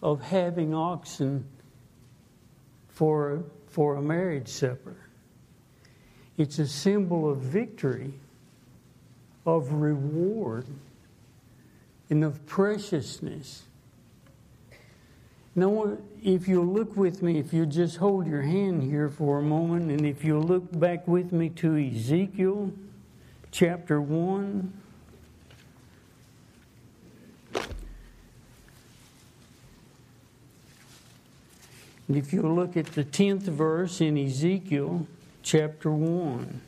of 0.00 0.22
having 0.22 0.72
oxen 0.72 1.48
for, 2.88 3.42
for 3.66 3.96
a 3.96 4.02
marriage 4.02 4.48
supper? 4.48 4.96
It's 6.38 6.58
a 6.58 6.66
symbol 6.66 7.30
of 7.30 7.38
victory, 7.38 8.12
of 9.46 9.72
reward, 9.72 10.66
and 12.10 12.22
of 12.22 12.44
preciousness. 12.46 13.62
Now, 15.54 15.96
if 16.22 16.46
you'll 16.46 16.66
look 16.66 16.96
with 16.96 17.22
me, 17.22 17.38
if 17.38 17.54
you 17.54 17.64
just 17.64 17.96
hold 17.96 18.26
your 18.26 18.42
hand 18.42 18.82
here 18.82 19.08
for 19.08 19.38
a 19.38 19.42
moment, 19.42 19.90
and 19.90 20.04
if 20.04 20.22
you'll 20.22 20.42
look 20.42 20.78
back 20.78 21.08
with 21.08 21.32
me 21.32 21.48
to 21.50 21.76
Ezekiel 21.76 22.72
chapter 23.50 23.98
1. 23.98 24.72
And 32.08 32.16
if 32.16 32.34
you 32.34 32.42
look 32.42 32.76
at 32.76 32.86
the 32.86 33.02
10th 33.02 33.42
verse 33.42 34.02
in 34.02 34.18
Ezekiel 34.18 35.06
chapter 35.46 35.92
1. 35.92 36.60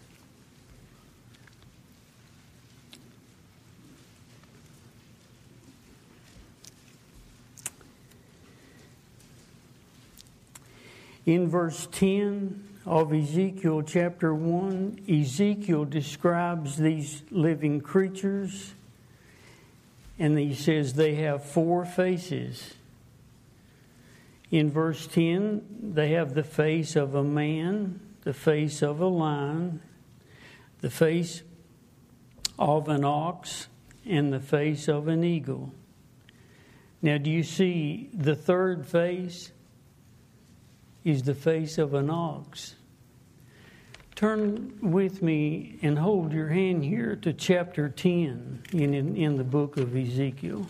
In 11.27 11.49
verse 11.49 11.89
10, 11.91 12.69
of 12.87 13.13
Ezekiel 13.13 13.83
chapter 13.83 14.33
1, 14.33 15.01
Ezekiel 15.09 15.85
describes 15.85 16.77
these 16.77 17.23
living 17.31 17.81
creatures, 17.81 18.75
and 20.21 20.39
he 20.39 20.55
says 20.55 20.95
they 20.95 21.17
have 21.17 21.45
four 21.45 21.85
faces. 21.85 22.75
In 24.53 24.71
verse 24.71 25.07
10, 25.09 25.93
they 25.95 26.13
have 26.13 26.33
the 26.33 26.45
face 26.45 26.95
of 26.95 27.17
a 27.17 27.25
man, 27.25 28.01
the 28.23 28.35
face 28.35 28.83
of 28.83 29.01
a 29.01 29.07
lion, 29.07 29.81
the 30.81 30.90
face 30.90 31.42
of 32.59 32.88
an 32.88 33.05
ox, 33.05 33.69
and 34.07 34.33
the 34.33 34.40
face 34.40 34.88
of 34.88 35.09
an 35.09 35.25
eagle. 35.25 35.73
Now, 37.01 37.19
do 37.19 37.31
you 37.31 37.42
see 37.42 38.11
the 38.12 38.35
third 38.35 38.87
face? 38.87 39.53
Is 41.05 41.23
the 41.23 41.35
face 41.35 41.79
of 41.79 41.95
an 41.95 42.11
ox. 42.11 42.75
Turn 44.14 44.77
with 44.83 45.23
me 45.23 45.79
and 45.81 45.97
hold 45.97 46.33
your 46.33 46.49
hand 46.49 46.85
here 46.85 47.14
to 47.23 47.33
chapter 47.33 47.88
10 47.88 48.64
in, 48.73 48.95
in, 48.95 49.16
in 49.16 49.37
the 49.37 49.45
book 49.45 49.77
of 49.77 49.97
Ezekiel. 49.97 50.66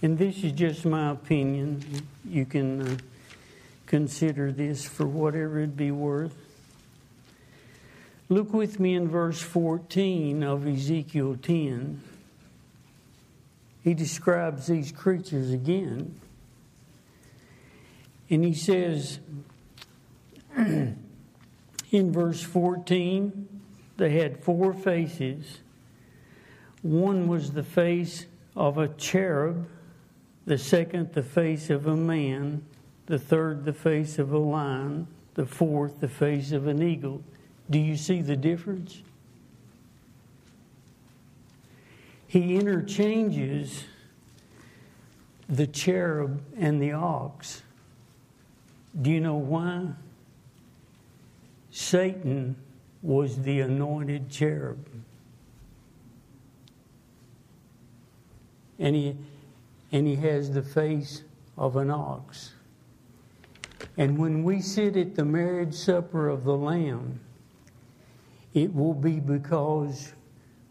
And 0.00 0.16
this 0.16 0.44
is 0.44 0.52
just 0.52 0.84
my 0.84 1.10
opinion. 1.10 1.82
You 2.24 2.44
can 2.44 2.82
uh, 2.82 2.96
consider 3.86 4.52
this 4.52 4.86
for 4.86 5.06
whatever 5.06 5.60
it 5.60 5.76
be 5.76 5.90
worth. 5.90 6.36
Look 8.28 8.52
with 8.52 8.78
me 8.78 8.94
in 8.94 9.08
verse 9.08 9.40
14 9.40 10.42
of 10.42 10.66
Ezekiel 10.66 11.38
10. 11.42 12.02
He 13.82 13.94
describes 13.94 14.66
these 14.66 14.92
creatures 14.92 15.50
again. 15.50 16.20
And 18.30 18.44
he 18.44 18.52
says 18.52 19.18
in 20.56 20.96
verse 21.90 22.42
14, 22.42 23.48
they 23.96 24.10
had 24.10 24.44
four 24.44 24.74
faces. 24.74 25.58
One 26.82 27.26
was 27.28 27.52
the 27.52 27.62
face 27.62 28.26
of 28.54 28.76
a 28.76 28.88
cherub, 28.88 29.66
the 30.48 30.56
second, 30.56 31.12
the 31.12 31.22
face 31.22 31.68
of 31.68 31.86
a 31.86 31.94
man, 31.94 32.64
the 33.04 33.18
third, 33.18 33.66
the 33.66 33.72
face 33.72 34.18
of 34.18 34.32
a 34.32 34.38
lion, 34.38 35.06
the 35.34 35.44
fourth, 35.44 36.00
the 36.00 36.08
face 36.08 36.52
of 36.52 36.66
an 36.66 36.82
eagle. 36.82 37.22
Do 37.68 37.78
you 37.78 37.98
see 37.98 38.22
the 38.22 38.34
difference? 38.34 39.02
He 42.26 42.56
interchanges 42.56 43.84
the 45.50 45.66
cherub 45.66 46.40
and 46.56 46.80
the 46.80 46.92
ox. 46.92 47.62
Do 49.00 49.10
you 49.10 49.20
know 49.20 49.36
why? 49.36 49.88
Satan 51.70 52.56
was 53.02 53.42
the 53.42 53.60
anointed 53.60 54.30
cherub. 54.30 54.78
And 58.78 58.96
he, 58.96 59.16
and 59.92 60.06
he 60.06 60.16
has 60.16 60.50
the 60.50 60.62
face 60.62 61.22
of 61.56 61.76
an 61.76 61.90
ox. 61.90 62.52
And 63.96 64.18
when 64.18 64.44
we 64.44 64.60
sit 64.60 64.96
at 64.96 65.14
the 65.14 65.24
marriage 65.24 65.74
supper 65.74 66.28
of 66.28 66.44
the 66.44 66.56
Lamb, 66.56 67.20
it 68.54 68.74
will 68.74 68.94
be 68.94 69.20
because 69.20 70.12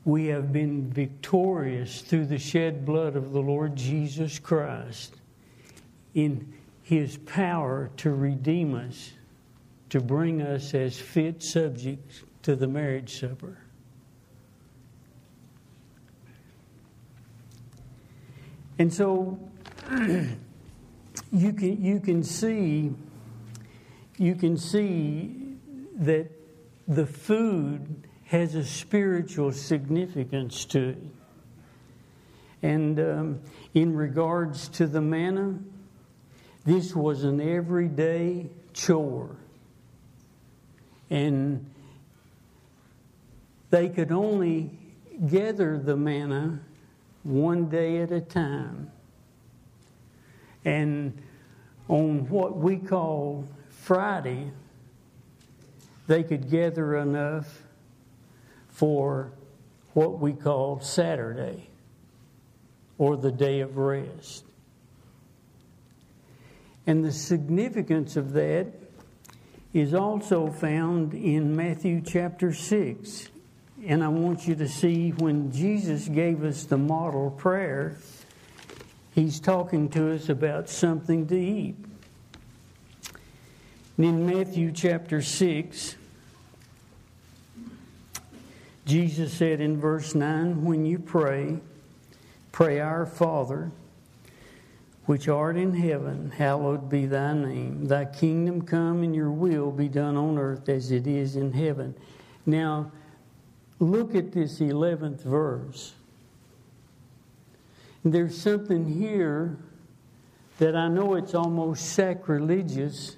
we 0.06 0.28
have 0.28 0.54
been 0.54 0.90
victorious 0.90 2.02
through 2.02 2.26
the 2.26 2.38
shed 2.38 2.86
blood 2.86 3.16
of 3.16 3.34
the 3.34 3.42
Lord 3.42 3.76
Jesus 3.76 4.40
Christ 4.40 5.16
in 6.14 6.54
his 6.82 7.18
power 7.18 7.92
to 7.98 8.12
redeem 8.12 8.74
us, 8.74 9.12
to 9.90 10.00
bring 10.00 10.42
us 10.42 10.74
as 10.74 10.98
fit 10.98 11.44
subjects 11.44 12.24
to 12.44 12.56
the 12.56 12.68
marriage 12.68 13.20
supper. 13.20 13.58
And 18.80 18.94
so 18.94 19.40
you 21.32 21.54
can 21.54 21.84
you 21.84 22.00
can 22.00 22.24
see 22.24 22.94
you 24.18 24.36
can 24.36 24.58
see 24.58 25.56
that 25.98 26.30
the 26.88 27.06
food 27.06 28.08
has 28.26 28.56
a 28.56 28.64
spiritual 28.64 29.52
significance 29.52 30.66
to 30.66 30.90
it. 30.90 30.98
And 32.62 33.00
um, 33.00 33.42
in 33.74 33.96
regards 33.96 34.68
to 34.70 34.88
the 34.88 35.02
manna, 35.02 35.60
this 36.66 36.96
was 36.96 37.24
an 37.24 37.40
everyday 37.40 38.50
chore. 38.74 39.36
And 41.10 41.70
they 43.70 43.90
could 43.90 44.12
only 44.12 44.72
gather 45.28 45.78
the 45.78 45.96
manna 45.96 46.60
one 47.24 47.70
day 47.70 47.98
at 48.02 48.12
a 48.12 48.22
time. 48.22 48.92
And 50.66 51.22
on 51.88 52.28
what 52.30 52.58
we 52.58 52.78
call 52.78 53.46
Friday, 53.70 54.52
they 56.08 56.24
could 56.24 56.50
gather 56.50 56.98
enough 56.98 57.64
for 58.70 59.32
what 59.94 60.20
we 60.20 60.34
call 60.34 60.80
Saturday 60.80 61.70
or 62.98 63.18
the 63.18 63.32
day 63.32 63.62
of 63.62 63.78
rest. 63.78 64.44
And 66.86 67.04
the 67.04 67.12
significance 67.12 68.16
of 68.16 68.34
that 68.34 68.68
is 69.74 69.94
also 69.94 70.48
found 70.48 71.14
in 71.14 71.56
Matthew 71.56 72.02
chapter 72.02 72.54
6. 72.54 73.30
And 73.86 74.04
I 74.04 74.08
want 74.08 74.48
you 74.48 74.56
to 74.56 74.68
see 74.68 75.12
when 75.12 75.52
Jesus 75.52 76.08
gave 76.08 76.44
us 76.44 76.64
the 76.64 76.78
model 76.78 77.32
prayer, 77.32 77.98
he's 79.14 79.40
talking 79.40 79.90
to 79.90 80.14
us 80.14 80.30
about 80.30 80.70
something 80.70 81.28
to 81.28 81.40
eat. 81.40 81.76
And 83.98 84.06
in 84.06 84.26
Matthew 84.26 84.72
chapter 84.72 85.22
6, 85.22 85.96
Jesus 88.86 89.34
said 89.34 89.60
in 89.60 89.80
verse 89.80 90.16
9, 90.16 90.64
When 90.64 90.86
you 90.86 90.98
pray, 90.98 91.60
pray 92.52 92.80
our 92.80 93.06
Father, 93.06 93.72
which 95.06 95.28
art 95.28 95.58
in 95.58 95.74
heaven, 95.74 96.32
hallowed 96.32 96.90
be 96.90 97.06
thy 97.06 97.34
name. 97.34 97.88
Thy 97.88 98.06
kingdom 98.06 98.62
come 98.62 99.04
and 99.04 99.16
your 99.16 99.32
will 99.32 99.72
be 99.72 99.88
done 99.88 100.16
on 100.16 100.38
earth 100.38 100.68
as 100.68 100.92
it 100.92 101.06
is 101.08 101.36
in 101.36 101.54
heaven. 101.54 101.96
Now, 102.46 102.92
Look 103.80 104.16
at 104.16 104.32
this 104.32 104.60
11th 104.60 105.22
verse. 105.22 105.94
There's 108.04 108.40
something 108.40 108.86
here 108.86 109.58
that 110.58 110.76
I 110.76 110.88
know 110.88 111.16
it's 111.16 111.36
almost 111.36 111.94
sacrilegious 111.94 113.18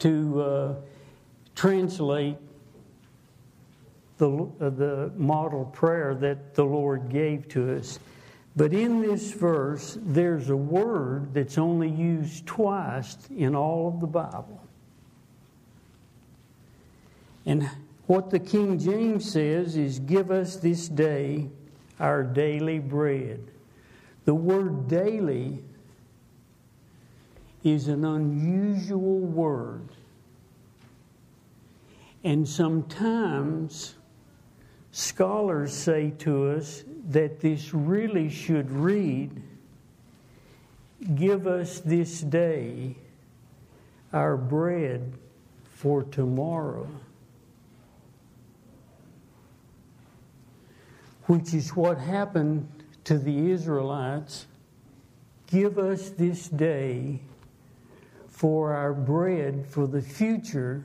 to 0.00 0.42
uh, 0.42 0.74
translate 1.56 2.36
the, 4.18 4.28
uh, 4.60 4.70
the 4.70 5.12
model 5.16 5.64
prayer 5.64 6.14
that 6.14 6.54
the 6.54 6.64
Lord 6.64 7.08
gave 7.08 7.48
to 7.48 7.76
us. 7.76 7.98
But 8.56 8.72
in 8.72 9.00
this 9.00 9.32
verse, 9.32 9.96
there's 10.00 10.50
a 10.50 10.56
word 10.56 11.34
that's 11.34 11.58
only 11.58 11.88
used 11.88 12.46
twice 12.46 13.16
in 13.36 13.54
all 13.56 13.88
of 13.88 14.00
the 14.00 14.06
Bible. 14.06 14.60
And 17.46 17.68
what 18.10 18.28
the 18.28 18.40
King 18.40 18.76
James 18.76 19.30
says 19.30 19.76
is, 19.76 20.00
Give 20.00 20.32
us 20.32 20.56
this 20.56 20.88
day 20.88 21.48
our 22.00 22.24
daily 22.24 22.80
bread. 22.80 23.52
The 24.24 24.34
word 24.34 24.88
daily 24.88 25.62
is 27.62 27.86
an 27.86 28.04
unusual 28.04 29.20
word. 29.20 29.90
And 32.24 32.48
sometimes 32.48 33.94
scholars 34.90 35.72
say 35.72 36.10
to 36.18 36.48
us 36.48 36.82
that 37.10 37.38
this 37.38 37.72
really 37.72 38.28
should 38.28 38.72
read 38.72 39.40
Give 41.14 41.46
us 41.46 41.78
this 41.78 42.22
day 42.22 42.96
our 44.12 44.36
bread 44.36 45.12
for 45.76 46.02
tomorrow. 46.02 46.88
Which 51.30 51.54
is 51.54 51.76
what 51.76 51.96
happened 51.96 52.68
to 53.04 53.16
the 53.16 53.52
Israelites. 53.52 54.48
Give 55.46 55.78
us 55.78 56.10
this 56.10 56.48
day 56.48 57.20
for 58.26 58.74
our 58.74 58.92
bread 58.92 59.64
for 59.64 59.86
the 59.86 60.02
future 60.02 60.82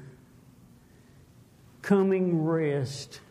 coming 1.82 2.46
rest 2.46 3.22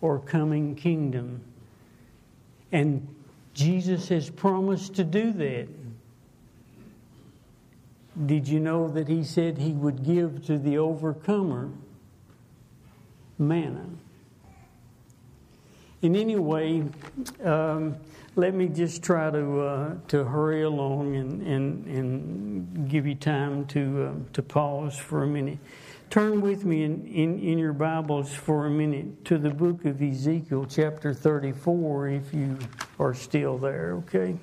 or 0.00 0.20
coming 0.20 0.76
kingdom. 0.76 1.40
And 2.70 3.16
Jesus 3.52 4.06
has 4.10 4.30
promised 4.30 4.94
to 4.94 5.02
do 5.02 5.32
that. 5.32 5.66
Did 8.26 8.46
you 8.46 8.60
know 8.60 8.86
that 8.86 9.08
he 9.08 9.24
said 9.24 9.58
he 9.58 9.72
would 9.72 10.04
give 10.04 10.46
to 10.46 10.56
the 10.56 10.78
overcomer 10.78 11.68
manna? 13.40 13.86
In 16.02 16.16
any 16.16 16.36
way, 16.36 16.84
um, 17.44 17.96
let 18.36 18.54
me 18.54 18.68
just 18.68 19.02
try 19.02 19.30
to 19.30 19.60
uh, 19.60 19.94
to 20.08 20.24
hurry 20.24 20.62
along 20.62 21.16
and, 21.16 21.42
and, 21.42 21.86
and 21.86 22.88
give 22.88 23.06
you 23.06 23.14
time 23.14 23.66
to 23.66 24.06
uh, 24.06 24.32
to 24.32 24.42
pause 24.42 24.96
for 24.96 25.22
a 25.22 25.26
minute. 25.26 25.58
Turn 26.10 26.40
with 26.40 26.64
me 26.64 26.82
in, 26.82 27.06
in, 27.06 27.38
in 27.38 27.56
your 27.56 27.72
Bibles 27.72 28.32
for 28.34 28.66
a 28.66 28.70
minute 28.70 29.24
to 29.26 29.38
the 29.38 29.50
book 29.50 29.84
of 29.84 30.02
Ezekiel, 30.02 30.66
chapter 30.68 31.14
34, 31.14 32.08
if 32.08 32.34
you 32.34 32.58
are 32.98 33.14
still 33.14 33.58
there, 33.58 33.92
okay? 33.94 34.36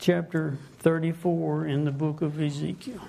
Chapter 0.00 0.58
34 0.80 1.66
in 1.66 1.84
the 1.84 1.92
book 1.92 2.20
of 2.20 2.40
Ezekiel. 2.40 3.00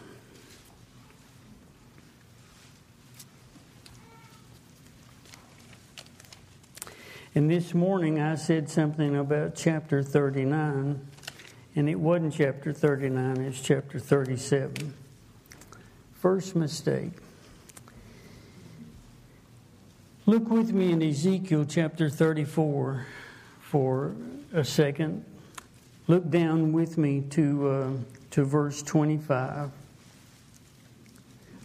And 7.33 7.49
this 7.49 7.73
morning 7.73 8.19
I 8.19 8.35
said 8.35 8.69
something 8.69 9.15
about 9.15 9.55
chapter 9.55 10.03
39, 10.03 10.99
and 11.77 11.89
it 11.89 11.95
wasn't 11.95 12.33
chapter 12.33 12.73
39, 12.73 13.37
it's 13.37 13.61
chapter 13.61 13.99
37. 13.99 14.93
First 16.15 16.57
mistake. 16.57 17.13
Look 20.25 20.49
with 20.49 20.73
me 20.73 20.91
in 20.91 21.01
Ezekiel 21.01 21.63
chapter 21.63 22.09
34 22.09 23.05
for 23.61 24.13
a 24.51 24.65
second. 24.65 25.23
Look 26.07 26.29
down 26.29 26.73
with 26.73 26.97
me 26.97 27.21
to, 27.29 27.69
uh, 27.69 27.89
to 28.31 28.43
verse 28.43 28.81
25. 28.81 29.71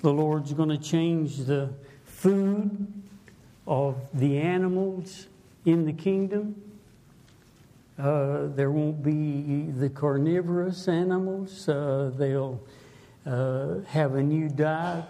The 0.02 0.12
Lord's 0.12 0.52
going 0.52 0.68
to 0.68 0.78
change 0.78 1.38
the 1.38 1.70
food 2.04 2.86
of 3.66 3.96
the 4.14 4.38
animals 4.38 5.26
in 5.66 5.84
the 5.84 5.92
kingdom. 5.92 6.62
Uh, 7.98 8.46
there 8.54 8.70
won't 8.70 9.02
be 9.02 9.70
the 9.72 9.90
carnivorous 9.90 10.88
animals. 10.88 11.68
Uh, 11.68 12.10
they'll 12.16 12.60
uh, 13.26 13.80
have 13.88 14.14
a 14.14 14.22
new 14.22 14.48
diet. 14.48 15.04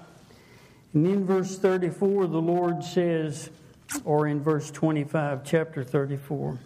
And 0.94 1.06
in 1.06 1.26
verse 1.26 1.58
34, 1.58 2.28
the 2.28 2.40
Lord 2.40 2.82
says, 2.82 3.50
or 4.04 4.26
in 4.26 4.40
verse 4.40 4.70
25, 4.70 5.44
chapter 5.44 5.84
34, 5.84 6.58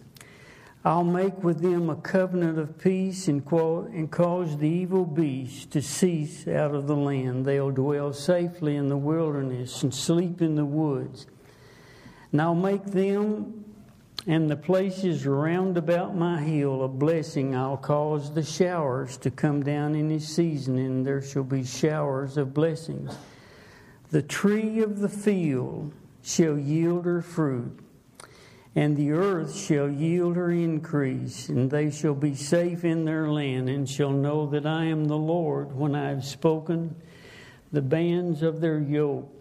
I'll 0.85 1.03
make 1.03 1.43
with 1.43 1.61
them 1.61 1.89
a 1.89 1.95
covenant 1.95 2.57
of 2.57 2.79
peace 2.79 3.27
and, 3.27 3.45
and 3.51 4.09
cause 4.09 4.57
the 4.57 4.69
evil 4.69 5.05
beasts 5.05 5.65
to 5.67 5.81
cease 5.81 6.47
out 6.47 6.73
of 6.73 6.87
the 6.87 6.95
land. 6.95 7.45
They'll 7.45 7.71
dwell 7.71 8.13
safely 8.13 8.77
in 8.77 8.87
the 8.87 8.97
wilderness 8.97 9.83
and 9.83 9.93
sleep 9.93 10.41
in 10.41 10.55
the 10.55 10.65
woods. 10.65 11.27
And 12.31 12.41
I'll 12.41 12.55
make 12.55 12.85
them 12.85 13.65
and 14.27 14.49
the 14.49 14.55
places 14.55 15.25
round 15.25 15.77
about 15.77 16.15
my 16.15 16.39
hill 16.41 16.83
a 16.83 16.87
blessing 16.87 17.55
I'll 17.55 17.77
cause 17.77 18.33
the 18.33 18.43
showers 18.43 19.17
to 19.17 19.31
come 19.31 19.63
down 19.63 19.95
in 19.95 20.09
his 20.09 20.27
season, 20.27 20.77
and 20.77 21.05
there 21.05 21.21
shall 21.21 21.43
be 21.43 21.63
showers 21.63 22.37
of 22.37 22.53
blessings. 22.53 23.17
The 24.11 24.21
tree 24.21 24.81
of 24.81 24.99
the 24.99 25.09
field 25.09 25.93
shall 26.21 26.57
yield 26.57 27.05
her 27.05 27.21
fruit, 27.21 27.79
and 28.75 28.95
the 28.95 29.11
earth 29.11 29.55
shall 29.55 29.89
yield 29.89 30.35
her 30.35 30.51
increase, 30.51 31.49
and 31.49 31.71
they 31.71 31.89
shall 31.89 32.13
be 32.13 32.35
safe 32.35 32.85
in 32.85 33.05
their 33.05 33.31
land, 33.31 33.69
and 33.69 33.89
shall 33.89 34.11
know 34.11 34.45
that 34.47 34.67
I 34.67 34.85
am 34.85 35.05
the 35.05 35.17
Lord 35.17 35.75
when 35.75 35.95
I 35.95 36.09
have 36.09 36.25
spoken. 36.25 36.95
The 37.71 37.81
bands 37.81 38.43
of 38.43 38.61
their 38.61 38.79
yoke 38.79 39.33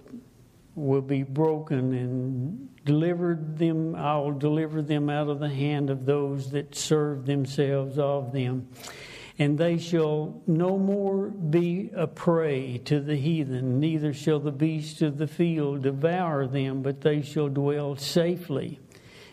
will 0.75 1.03
be 1.03 1.23
broken 1.23 1.93
and 1.93 2.69
delivered 2.85 3.59
them 3.59 3.95
I'll 3.95 4.33
deliver 4.33 4.83
them 4.83 5.11
out 5.11 5.29
of 5.29 5.41
the 5.41 5.49
hand 5.49 5.91
of 5.91 6.07
those 6.07 6.51
that 6.51 6.75
serve 6.75 7.27
themselves 7.27 7.99
of 7.99 8.33
them. 8.33 8.69
And 9.39 9.57
they 9.57 9.79
shall 9.79 10.43
no 10.47 10.77
more 10.77 11.29
be 11.29 11.91
a 11.95 12.07
prey 12.07 12.79
to 12.85 13.01
the 13.01 13.17
heathen 13.17 13.81
neither 13.81 14.13
shall 14.13 14.39
the 14.39 14.53
beasts 14.53 15.01
of 15.01 15.17
the 15.17 15.27
field 15.27 15.83
devour 15.83 16.47
them 16.47 16.83
but 16.83 17.01
they 17.01 17.23
shall 17.23 17.49
dwell 17.49 17.97
safely. 17.97 18.81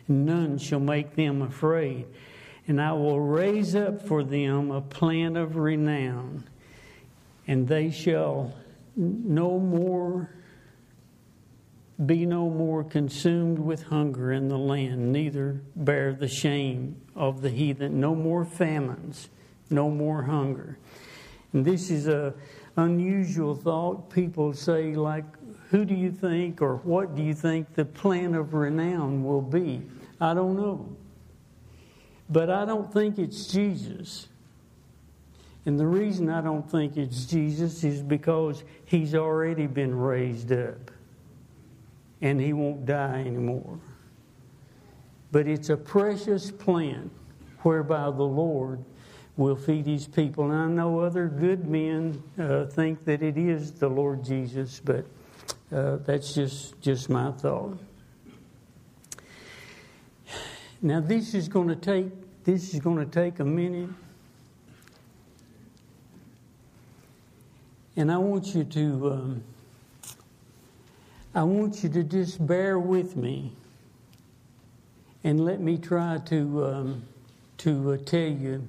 None 0.07 0.57
shall 0.57 0.79
make 0.79 1.15
them 1.15 1.41
afraid. 1.41 2.05
And 2.67 2.81
I 2.81 2.93
will 2.93 3.19
raise 3.19 3.75
up 3.75 4.07
for 4.07 4.23
them 4.23 4.71
a 4.71 4.81
plant 4.81 5.37
of 5.37 5.57
renown 5.57 6.45
and 7.47 7.67
they 7.67 7.91
shall 7.91 8.53
no 8.95 9.59
more 9.59 10.29
be 12.05 12.25
no 12.25 12.49
more 12.49 12.83
consumed 12.83 13.57
with 13.57 13.83
hunger 13.83 14.31
in 14.31 14.49
the 14.49 14.57
land, 14.57 15.11
neither 15.11 15.61
bear 15.75 16.13
the 16.13 16.27
shame 16.27 17.01
of 17.15 17.41
the 17.41 17.49
heathen. 17.49 17.99
No 17.99 18.13
more 18.13 18.45
famines, 18.45 19.29
no 19.69 19.89
more 19.89 20.23
hunger. 20.23 20.77
And 21.53 21.65
this 21.65 21.89
is 21.89 22.07
a 22.07 22.35
unusual 22.75 23.55
thought. 23.55 24.11
People 24.11 24.53
say, 24.53 24.93
like, 24.93 25.25
who 25.71 25.85
do 25.85 25.95
you 25.95 26.11
think 26.11 26.61
or 26.61 26.77
what 26.77 27.15
do 27.15 27.23
you 27.23 27.33
think 27.33 27.73
the 27.73 27.85
plan 27.85 28.35
of 28.35 28.53
renown 28.53 29.23
will 29.23 29.41
be? 29.41 29.81
I 30.21 30.33
don't 30.35 30.55
know. 30.55 30.95
But 32.29 32.49
I 32.49 32.65
don't 32.65 32.93
think 32.93 33.17
it's 33.17 33.47
Jesus. 33.47 34.27
And 35.65 35.79
the 35.79 35.87
reason 35.87 36.29
I 36.29 36.41
don't 36.41 36.69
think 36.69 36.95
it's 36.95 37.25
Jesus 37.25 37.83
is 37.83 38.01
because 38.01 38.63
he's 38.85 39.15
already 39.15 39.65
been 39.65 39.95
raised 39.95 40.51
up 40.51 40.91
and 42.21 42.39
he 42.41 42.53
won't 42.53 42.85
die 42.85 43.19
anymore. 43.19 43.79
but 45.31 45.47
it's 45.47 45.69
a 45.69 45.77
precious 45.77 46.51
plant 46.51 47.11
whereby 47.61 48.05
the 48.05 48.23
Lord 48.23 48.83
will 49.35 49.55
feed 49.55 49.85
his 49.85 50.07
people. 50.07 50.45
And 50.45 50.53
I 50.53 50.67
know 50.67 50.99
other 50.99 51.27
good 51.27 51.67
men 51.67 52.21
uh, 52.39 52.65
think 52.65 53.05
that 53.05 53.21
it 53.21 53.37
is 53.37 53.71
the 53.73 53.89
Lord 53.89 54.23
Jesus, 54.23 54.81
but 54.83 55.05
uh, 55.71 55.97
that's 55.97 56.33
just, 56.33 56.79
just 56.81 57.09
my 57.09 57.31
thought. 57.31 57.77
Now 60.81 61.01
this 61.01 61.33
is 61.33 61.47
going 61.47 61.67
to 61.67 61.75
take 61.75 62.11
this 62.43 62.73
is 62.73 62.79
going 62.79 62.97
to 62.97 63.05
take 63.05 63.39
a 63.39 63.43
minute. 63.43 63.89
And 67.97 68.09
I 68.09 68.17
want 68.17 68.55
you 68.55 68.63
to 68.63 69.11
um, 69.11 69.43
I 71.37 71.43
want 71.43 71.83
you 71.83 71.89
to 71.89 72.03
just 72.03 72.43
bear 72.47 72.79
with 72.79 73.15
me 73.15 73.51
and 75.23 75.45
let 75.45 75.59
me 75.59 75.77
try 75.77 76.17
to 76.25 76.65
um, 76.65 77.03
to 77.57 77.91
uh, 77.91 77.97
tell 77.97 78.27
you 78.27 78.67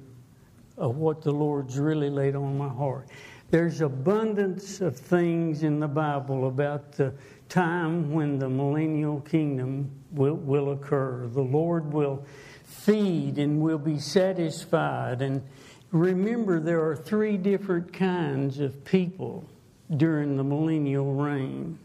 of 0.77 0.97
what 0.97 1.23
the 1.23 1.31
Lord's 1.31 1.79
really 1.79 2.11
laid 2.11 2.35
on 2.35 2.59
my 2.59 2.69
heart. 2.69 3.07
There's 3.49 3.81
abundance 3.81 4.81
of 4.81 4.95
things 4.95 5.63
in 5.63 5.79
the 5.79 5.87
Bible 5.87 6.47
about 6.47 6.91
the 6.91 7.11
time 7.49 8.13
when 8.13 8.37
the 8.37 8.47
millennial 8.47 9.21
kingdom 9.21 9.89
will, 10.11 10.35
will 10.35 10.73
occur. 10.73 11.25
The 11.25 11.41
Lord 11.41 11.91
will 11.91 12.23
feed 12.65 13.39
and 13.39 13.61
will 13.61 13.79
be 13.79 13.97
satisfied. 13.97 15.23
And 15.23 15.41
remember, 15.91 16.59
there 16.59 16.85
are 16.85 16.95
three 16.95 17.35
different 17.35 17.91
kinds 17.91 18.59
of 18.59 18.85
people 18.85 19.43
during 19.97 20.37
the 20.37 20.43
millennial 20.43 21.15
reign 21.15 21.79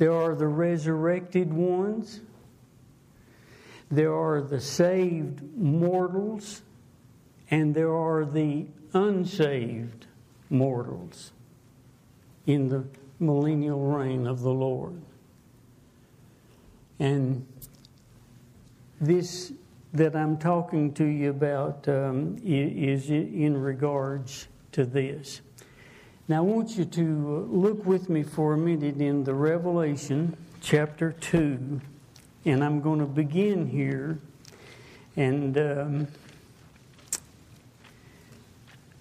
there 0.00 0.14
are 0.14 0.34
the 0.34 0.46
resurrected 0.46 1.52
ones, 1.52 2.20
there 3.90 4.14
are 4.14 4.40
the 4.40 4.58
saved 4.58 5.42
mortals, 5.58 6.62
and 7.50 7.74
there 7.74 7.94
are 7.94 8.24
the 8.24 8.64
unsaved 8.94 10.06
mortals 10.48 11.32
in 12.46 12.70
the 12.70 12.82
millennial 13.18 13.78
reign 13.78 14.26
of 14.26 14.40
the 14.40 14.50
Lord. 14.50 14.98
And 16.98 17.46
this 19.02 19.52
that 19.92 20.16
I'm 20.16 20.38
talking 20.38 20.94
to 20.94 21.04
you 21.04 21.28
about 21.28 21.86
um, 21.88 22.38
is 22.42 23.10
in 23.10 23.54
regards 23.54 24.48
to 24.72 24.86
this. 24.86 25.42
Now, 26.30 26.36
I 26.36 26.40
want 26.42 26.78
you 26.78 26.84
to 26.84 27.48
look 27.50 27.84
with 27.84 28.08
me 28.08 28.22
for 28.22 28.52
a 28.52 28.56
minute 28.56 29.00
in 29.00 29.24
the 29.24 29.34
Revelation 29.34 30.36
chapter 30.60 31.10
2, 31.10 31.80
and 32.44 32.62
I'm 32.62 32.80
going 32.80 33.00
to 33.00 33.04
begin 33.04 33.66
here 33.66 34.16
and 35.16 35.58
um, 35.58 36.08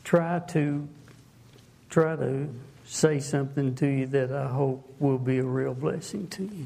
try 0.03 0.39
to 0.39 0.89
try 1.91 2.15
to 2.15 2.49
say 2.85 3.19
something 3.19 3.75
to 3.75 3.85
you 3.85 4.07
that 4.07 4.31
I 4.31 4.47
hope 4.47 4.91
will 4.97 5.19
be 5.19 5.37
a 5.37 5.43
real 5.43 5.75
blessing 5.75 6.29
to 6.29 6.45
you. 6.45 6.65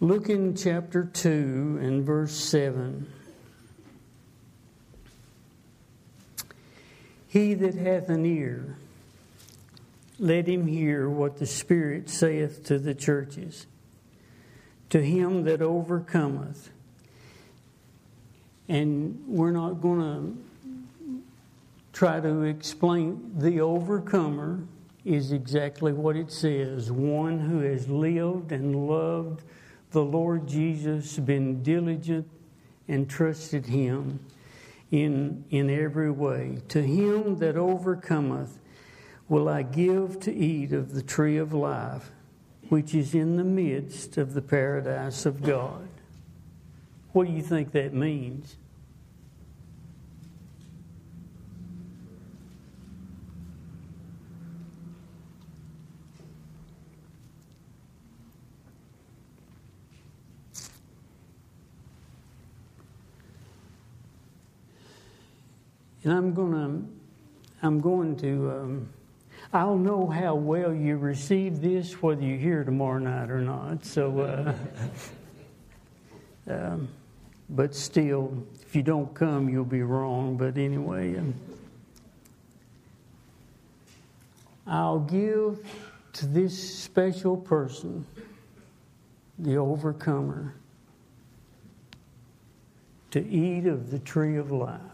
Look 0.00 0.28
in 0.28 0.54
chapter 0.54 1.04
2 1.04 1.78
and 1.80 2.04
verse 2.04 2.34
7. 2.34 3.13
He 7.34 7.54
that 7.54 7.74
hath 7.74 8.10
an 8.10 8.24
ear, 8.24 8.76
let 10.20 10.46
him 10.46 10.68
hear 10.68 11.10
what 11.10 11.36
the 11.40 11.46
Spirit 11.46 12.08
saith 12.08 12.62
to 12.66 12.78
the 12.78 12.94
churches. 12.94 13.66
To 14.90 15.02
him 15.02 15.42
that 15.42 15.60
overcometh, 15.60 16.70
and 18.68 19.20
we're 19.26 19.50
not 19.50 19.80
going 19.80 20.00
to 20.00 21.22
try 21.92 22.20
to 22.20 22.42
explain 22.42 23.32
the 23.36 23.60
overcomer 23.60 24.60
is 25.04 25.32
exactly 25.32 25.92
what 25.92 26.14
it 26.14 26.30
says 26.30 26.92
one 26.92 27.40
who 27.40 27.62
has 27.62 27.88
lived 27.88 28.52
and 28.52 28.86
loved 28.86 29.42
the 29.90 30.04
Lord 30.04 30.46
Jesus, 30.46 31.18
been 31.18 31.64
diligent 31.64 32.28
and 32.86 33.10
trusted 33.10 33.66
him 33.66 34.20
in, 34.94 35.44
in 35.50 35.68
every 35.70 36.10
way. 36.10 36.58
To 36.68 36.82
him 36.82 37.38
that 37.38 37.56
overcometh 37.56 38.60
will 39.28 39.48
I 39.48 39.62
give 39.62 40.20
to 40.20 40.32
eat 40.32 40.72
of 40.72 40.94
the 40.94 41.02
tree 41.02 41.36
of 41.36 41.52
life, 41.52 42.12
which 42.68 42.94
is 42.94 43.14
in 43.14 43.36
the 43.36 43.44
midst 43.44 44.16
of 44.16 44.34
the 44.34 44.42
paradise 44.42 45.26
of 45.26 45.42
God. 45.42 45.88
What 47.12 47.26
do 47.26 47.32
you 47.32 47.42
think 47.42 47.72
that 47.72 47.92
means? 47.92 48.56
And 66.04 66.12
I'm 66.12 66.34
going 66.34 66.52
to, 66.52 67.66
I'm 67.66 67.80
going 67.80 68.16
to, 68.16 68.50
um, 68.50 68.88
I'll 69.54 69.78
know 69.78 70.06
how 70.06 70.34
well 70.34 70.74
you 70.74 70.98
receive 70.98 71.62
this, 71.62 72.02
whether 72.02 72.22
you're 72.22 72.36
here 72.36 72.62
tomorrow 72.62 72.98
night 72.98 73.30
or 73.30 73.40
not. 73.40 73.86
So, 73.86 74.20
uh, 74.20 74.54
um, 76.52 76.88
but 77.48 77.74
still, 77.74 78.46
if 78.62 78.76
you 78.76 78.82
don't 78.82 79.14
come, 79.14 79.48
you'll 79.48 79.64
be 79.64 79.82
wrong. 79.82 80.36
But 80.36 80.58
anyway, 80.58 81.16
um, 81.16 81.34
I'll 84.66 85.00
give 85.00 85.66
to 86.14 86.26
this 86.26 86.82
special 86.82 87.36
person, 87.36 88.04
the 89.38 89.56
overcomer, 89.56 90.54
to 93.10 93.26
eat 93.26 93.66
of 93.66 93.90
the 93.90 93.98
tree 94.00 94.36
of 94.36 94.50
life. 94.50 94.93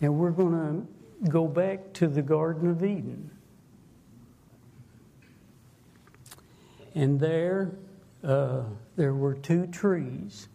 Now 0.00 0.10
we're 0.12 0.30
going 0.30 0.86
to 1.24 1.30
go 1.30 1.46
back 1.46 1.92
to 1.94 2.08
the 2.08 2.22
Garden 2.22 2.70
of 2.70 2.82
Eden. 2.82 3.30
And 6.94 7.20
there, 7.20 7.72
uh, 8.24 8.62
there 8.96 9.14
were 9.14 9.34
two 9.34 9.66
trees. 9.66 10.48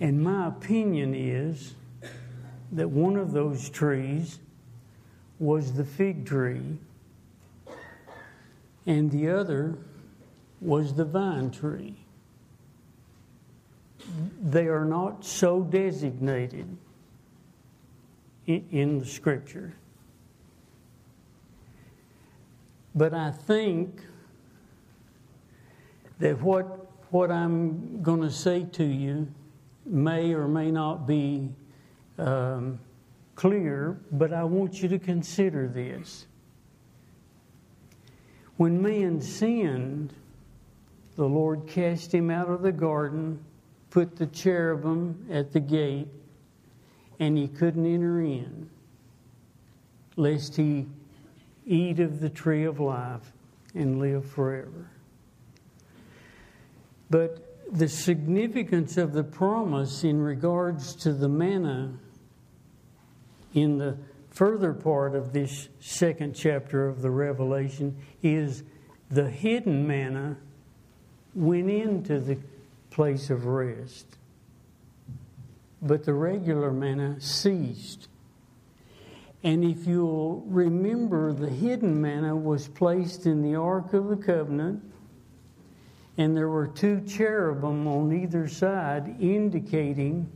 And 0.00 0.22
my 0.22 0.48
opinion 0.48 1.14
is 1.14 1.74
that 2.72 2.90
one 2.90 3.16
of 3.16 3.32
those 3.32 3.70
trees 3.70 4.38
was 5.38 5.72
the 5.72 5.84
fig 5.84 6.26
tree, 6.26 6.78
and 8.86 9.10
the 9.10 9.28
other 9.28 9.78
was 10.60 10.94
the 10.94 11.04
vine 11.04 11.50
tree 11.50 12.01
they 14.42 14.66
are 14.66 14.84
not 14.84 15.24
so 15.24 15.62
designated 15.62 16.76
in, 18.46 18.98
the 18.98 19.06
scripture. 19.06 19.74
But 22.94 23.14
I 23.14 23.30
think 23.30 24.02
that 26.18 26.40
what, 26.40 26.90
what 27.12 27.30
I'm 27.30 28.02
going 28.02 28.20
to 28.22 28.30
say 28.30 28.64
to 28.72 28.84
you 28.84 29.28
may 29.86 30.34
or 30.34 30.46
may 30.46 30.70
not 30.70 31.06
be 31.06 31.50
um, 32.18 32.78
clear, 33.34 33.98
but 34.10 34.32
I 34.32 34.44
want 34.44 34.82
you 34.82 34.88
to 34.88 34.98
consider 34.98 35.68
this. 35.68 36.26
When 38.56 38.82
man 38.82 39.20
sinned, 39.20 40.12
the 41.16 41.24
Lord 41.24 41.66
cast 41.66 42.12
him 42.12 42.30
out 42.30 42.48
of 42.48 42.62
the 42.62 42.72
garden 42.72 43.42
put 43.92 44.16
the 44.16 44.26
cherubim 44.26 45.26
at 45.30 45.52
the 45.52 45.60
gate, 45.60 46.08
and 47.20 47.36
he 47.36 47.46
couldn't 47.46 47.84
enter 47.84 48.22
in, 48.22 48.68
lest 50.16 50.56
he 50.56 50.86
eat 51.66 52.00
of 52.00 52.20
the 52.20 52.30
tree 52.30 52.64
of 52.64 52.80
life 52.80 53.32
and 53.74 54.00
live 54.00 54.24
forever. 54.24 54.90
But 57.10 57.46
the 57.70 57.86
significance 57.86 58.96
of 58.96 59.12
the 59.12 59.24
promise 59.24 60.04
in 60.04 60.22
regards 60.22 60.94
to 60.96 61.12
the 61.12 61.28
manna 61.28 61.92
in 63.52 63.76
the 63.76 63.98
further 64.30 64.72
part 64.72 65.14
of 65.14 65.34
this 65.34 65.68
second 65.80 66.34
chapter 66.34 66.88
of 66.88 67.02
the 67.02 67.10
Revelation 67.10 67.94
is 68.22 68.62
the 69.10 69.28
hidden 69.28 69.86
manna 69.86 70.38
went 71.34 71.70
into 71.70 72.18
the 72.18 72.38
place 72.92 73.30
of 73.30 73.46
rest. 73.46 74.06
But 75.80 76.04
the 76.04 76.14
regular 76.14 76.70
manna 76.70 77.20
ceased. 77.20 78.08
And 79.42 79.64
if 79.64 79.86
you'll 79.86 80.44
remember, 80.46 81.32
the 81.32 81.48
hidden 81.48 82.00
manna 82.00 82.36
was 82.36 82.68
placed 82.68 83.26
in 83.26 83.42
the 83.42 83.56
Ark 83.56 83.92
of 83.92 84.08
the 84.08 84.16
Covenant, 84.16 84.82
and 86.16 86.36
there 86.36 86.48
were 86.48 86.68
two 86.68 87.00
cherubim 87.00 87.88
on 87.88 88.12
either 88.12 88.46
side 88.46 89.16
indicating 89.20 90.30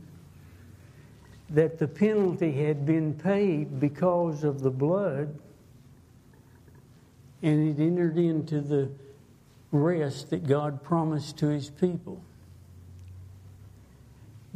that 1.49 1.79
the 1.79 1.87
penalty 1.87 2.51
had 2.51 2.85
been 2.85 3.13
paid 3.13 3.79
because 3.79 4.43
of 4.43 4.59
the 4.59 4.71
blood, 4.71 5.39
and 7.41 7.79
it 7.79 7.81
entered 7.81 8.17
into 8.17 8.59
the 8.59 8.89
rest 9.71 10.31
that 10.31 10.45
God 10.45 10.83
promised 10.83 11.37
to 11.37 11.47
his 11.47 11.69
people. 11.69 12.21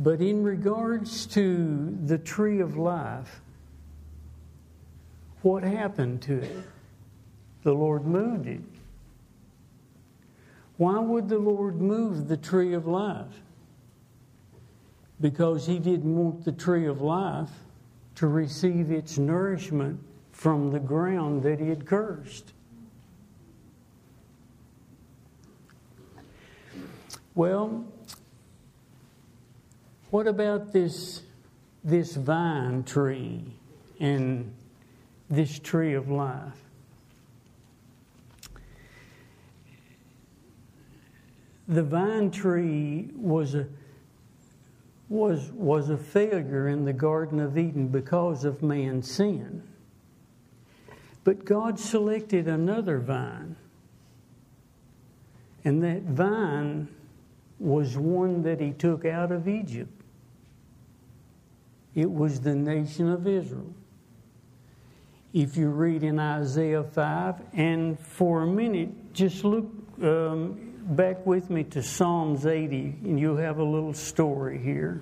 But 0.01 0.19
in 0.19 0.41
regards 0.41 1.27
to 1.27 1.95
the 2.05 2.17
tree 2.17 2.59
of 2.59 2.75
life, 2.75 3.39
what 5.43 5.61
happened 5.61 6.23
to 6.23 6.39
it? 6.39 6.57
The 7.61 7.73
Lord 7.73 8.07
moved 8.07 8.47
it. 8.47 8.61
Why 10.77 10.97
would 10.97 11.29
the 11.29 11.37
Lord 11.37 11.79
move 11.79 12.27
the 12.27 12.37
tree 12.37 12.73
of 12.73 12.87
life? 12.87 13.43
Because 15.19 15.67
He 15.67 15.77
didn't 15.77 16.15
want 16.15 16.45
the 16.45 16.51
tree 16.51 16.87
of 16.87 16.99
life 17.01 17.51
to 18.15 18.25
receive 18.25 18.89
its 18.89 19.19
nourishment 19.19 19.99
from 20.31 20.71
the 20.71 20.79
ground 20.79 21.43
that 21.43 21.59
He 21.59 21.69
had 21.69 21.85
cursed. 21.85 22.53
Well, 27.35 27.85
what 30.11 30.27
about 30.27 30.71
this, 30.71 31.23
this 31.83 32.15
vine 32.15 32.83
tree 32.83 33.43
and 33.99 34.53
this 35.29 35.57
tree 35.59 35.93
of 35.93 36.09
life. 36.09 36.57
The 41.67 41.83
vine 41.83 42.31
tree 42.31 43.09
was 43.15 43.55
a 43.55 43.65
was 45.07 45.51
was 45.51 45.89
a 45.89 45.97
failure 45.97 46.69
in 46.69 46.85
the 46.85 46.93
Garden 46.93 47.39
of 47.39 47.57
Eden 47.57 47.89
because 47.89 48.45
of 48.45 48.63
man's 48.63 49.11
sin. 49.11 49.63
But 51.23 51.45
God 51.45 51.79
selected 51.79 52.47
another 52.47 52.99
vine. 52.99 53.55
And 55.63 55.83
that 55.83 56.01
vine 56.03 56.87
was 57.59 57.97
one 57.97 58.41
that 58.43 58.59
he 58.59 58.71
took 58.71 59.05
out 59.05 59.31
of 59.31 59.47
Egypt. 59.47 60.00
It 61.93 62.09
was 62.09 62.39
the 62.39 62.55
nation 62.55 63.09
of 63.09 63.27
Israel 63.27 63.73
if 65.33 65.55
you 65.55 65.69
read 65.69 66.03
in 66.03 66.19
Isaiah 66.19 66.83
5. 66.83 67.41
And 67.53 67.99
for 67.99 68.43
a 68.43 68.47
minute, 68.47 69.13
just 69.13 69.43
look 69.43 69.65
um, 70.01 70.73
back 70.89 71.25
with 71.25 71.49
me 71.49 71.63
to 71.65 71.81
Psalms 71.81 72.45
80, 72.45 72.97
and 73.03 73.19
you'll 73.19 73.37
have 73.37 73.59
a 73.59 73.63
little 73.63 73.93
story 73.93 74.61
here. 74.61 75.01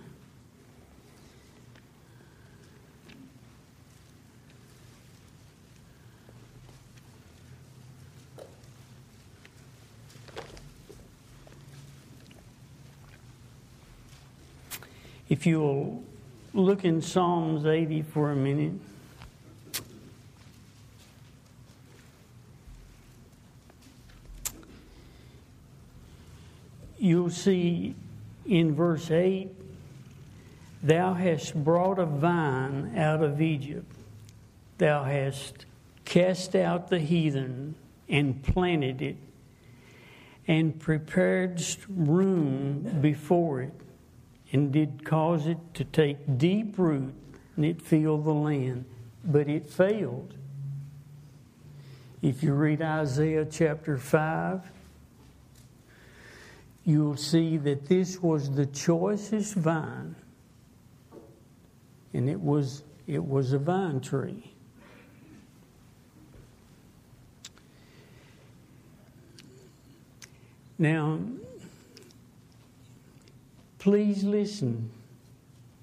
If 15.27 15.45
you'll 15.45 16.03
look 16.53 16.85
in 16.85 17.01
Psalms 17.01 17.65
80 17.65 18.01
for 18.03 18.31
a 18.31 18.35
minute. 18.35 18.73
you'll 26.99 27.29
see 27.29 27.95
in 28.45 28.75
verse 28.75 29.09
8 29.09 29.49
Thou 30.81 31.13
hast 31.13 31.61
brought 31.61 31.99
a 31.99 32.05
vine 32.05 32.97
out 32.97 33.21
of 33.21 33.41
Egypt, 33.41 33.91
thou 34.77 35.03
hast 35.03 35.65
cast 36.05 36.55
out 36.55 36.89
the 36.89 36.99
heathen 36.99 37.75
and 38.07 38.41
planted 38.43 39.01
it, 39.01 39.17
and 40.47 40.79
preparedst 40.79 41.79
room 41.89 42.99
before 43.01 43.61
it, 43.61 43.73
and 44.51 44.71
did 44.71 45.05
cause 45.05 45.47
it 45.47 45.57
to 45.75 45.83
take 45.83 46.37
deep 46.37 46.77
root, 46.77 47.13
and 47.55 47.65
it 47.65 47.81
filled 47.81 48.25
the 48.25 48.33
land. 48.33 48.85
But 49.23 49.47
it 49.47 49.69
failed. 49.69 50.33
If 52.21 52.41
you 52.43 52.53
read 52.53 52.81
Isaiah 52.81 53.45
chapter 53.45 53.97
5, 53.97 54.61
you'll 56.85 57.17
see 57.17 57.57
that 57.57 57.87
this 57.87 58.21
was 58.21 58.55
the 58.55 58.65
choicest 58.65 59.53
vine 59.53 60.15
and 62.13 62.29
it 62.29 62.39
was 62.39 62.83
it 63.07 63.23
was 63.23 63.53
a 63.53 63.59
vine 63.59 63.99
tree 63.99 64.51
now 70.77 71.19
please 73.79 74.23
listen 74.23 74.91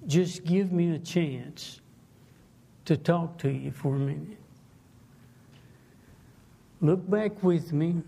just 0.07 0.45
give 0.45 0.71
me 0.71 0.95
a 0.95 0.99
chance 0.99 1.81
to 2.85 2.95
talk 2.95 3.37
to 3.37 3.49
you 3.49 3.71
for 3.71 3.95
a 3.95 3.99
minute 3.99 4.37
look 6.81 7.09
back 7.09 7.43
with 7.43 7.73
me 7.73 8.01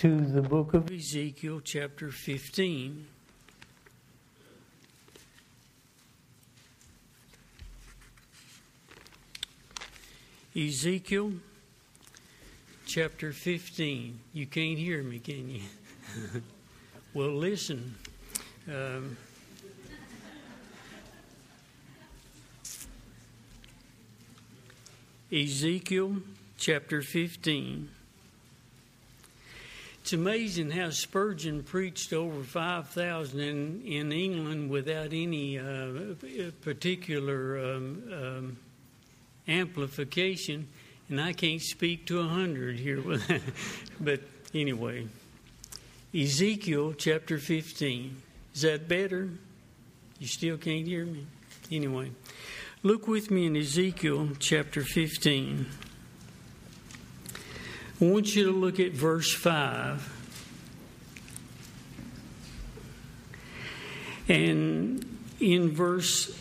to 0.00 0.18
the 0.22 0.40
book 0.40 0.72
of 0.72 0.90
Ezekiel, 0.90 1.60
chapter 1.62 2.10
15. 2.10 3.06
Ezekiel 10.56 11.32
chapter 12.86 13.30
15. 13.30 14.20
You 14.32 14.46
can't 14.46 14.78
hear 14.78 15.02
me, 15.02 15.18
can 15.18 15.50
you? 15.50 15.60
well, 17.12 17.34
listen. 17.34 17.94
Um, 18.68 19.16
Ezekiel 25.32 26.16
chapter 26.58 27.00
15. 27.00 27.88
It's 30.02 30.12
amazing 30.12 30.72
how 30.72 30.90
Spurgeon 30.90 31.62
preached 31.62 32.12
over 32.12 32.42
5,000 32.42 33.40
in, 33.40 33.82
in 33.82 34.12
England 34.12 34.68
without 34.68 35.12
any 35.12 35.58
uh, 35.58 36.14
particular 36.60 37.76
um, 37.76 38.02
um, 38.12 38.56
amplification, 39.48 40.68
and 41.08 41.20
I 41.20 41.32
can't 41.32 41.62
speak 41.62 42.06
to 42.06 42.18
a 42.18 42.26
100 42.26 42.78
here. 42.78 43.02
but 44.00 44.20
anyway, 44.52 45.06
Ezekiel 46.14 46.92
chapter 46.92 47.38
15. 47.38 48.22
Is 48.54 48.62
that 48.62 48.88
better? 48.88 49.30
You 50.18 50.26
still 50.26 50.56
can't 50.56 50.86
hear 50.86 51.06
me? 51.06 51.26
Anyway, 51.72 52.10
look 52.82 53.06
with 53.06 53.30
me 53.30 53.46
in 53.46 53.56
Ezekiel 53.56 54.30
chapter 54.38 54.82
15. 54.82 55.66
I 58.00 58.04
want 58.04 58.34
you 58.34 58.44
to 58.44 58.52
look 58.52 58.80
at 58.80 58.92
verse 58.92 59.32
5. 59.32 60.16
And 64.28 65.18
in 65.40 65.70
verse 65.72 66.36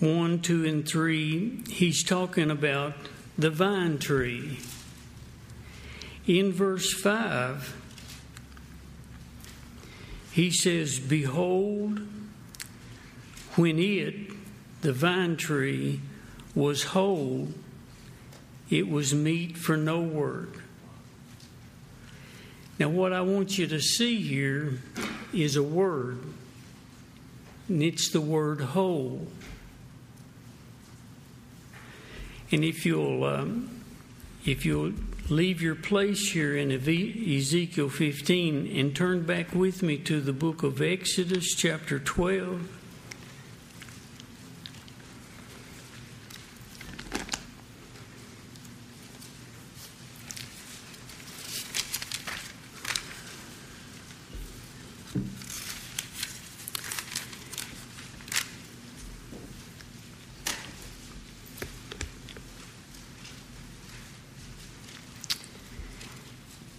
1, 0.00 0.40
2, 0.40 0.64
and 0.66 0.88
3, 0.88 1.62
he's 1.68 2.04
talking 2.04 2.50
about 2.50 2.94
the 3.38 3.50
vine 3.50 3.98
tree. 3.98 4.58
In 6.26 6.52
verse 6.52 6.92
5, 6.92 7.83
he 10.34 10.50
says, 10.50 10.98
Behold, 10.98 12.00
when 13.54 13.78
it, 13.78 14.32
the 14.80 14.92
vine 14.92 15.36
tree, 15.36 16.00
was 16.56 16.82
whole, 16.82 17.50
it 18.68 18.88
was 18.88 19.14
meat 19.14 19.56
for 19.56 19.76
no 19.76 20.00
work. 20.00 20.60
Now, 22.80 22.88
what 22.88 23.12
I 23.12 23.20
want 23.20 23.58
you 23.58 23.68
to 23.68 23.80
see 23.80 24.22
here 24.22 24.80
is 25.32 25.54
a 25.54 25.62
word, 25.62 26.18
and 27.68 27.80
it's 27.80 28.10
the 28.10 28.20
word 28.20 28.60
whole. 28.60 29.28
And 32.50 32.64
if 32.64 32.84
you'll, 32.84 33.22
um, 33.22 33.84
if 34.44 34.66
you'll 34.66 34.94
leave 35.30 35.62
your 35.62 35.74
place 35.74 36.32
here 36.32 36.56
in 36.56 36.70
Ezekiel 36.70 37.88
15 37.88 38.76
and 38.76 38.94
turn 38.94 39.22
back 39.22 39.54
with 39.54 39.82
me 39.82 39.96
to 39.98 40.20
the 40.20 40.32
book 40.32 40.62
of 40.62 40.82
Exodus, 40.82 41.54
chapter 41.54 41.98
12. 41.98 42.83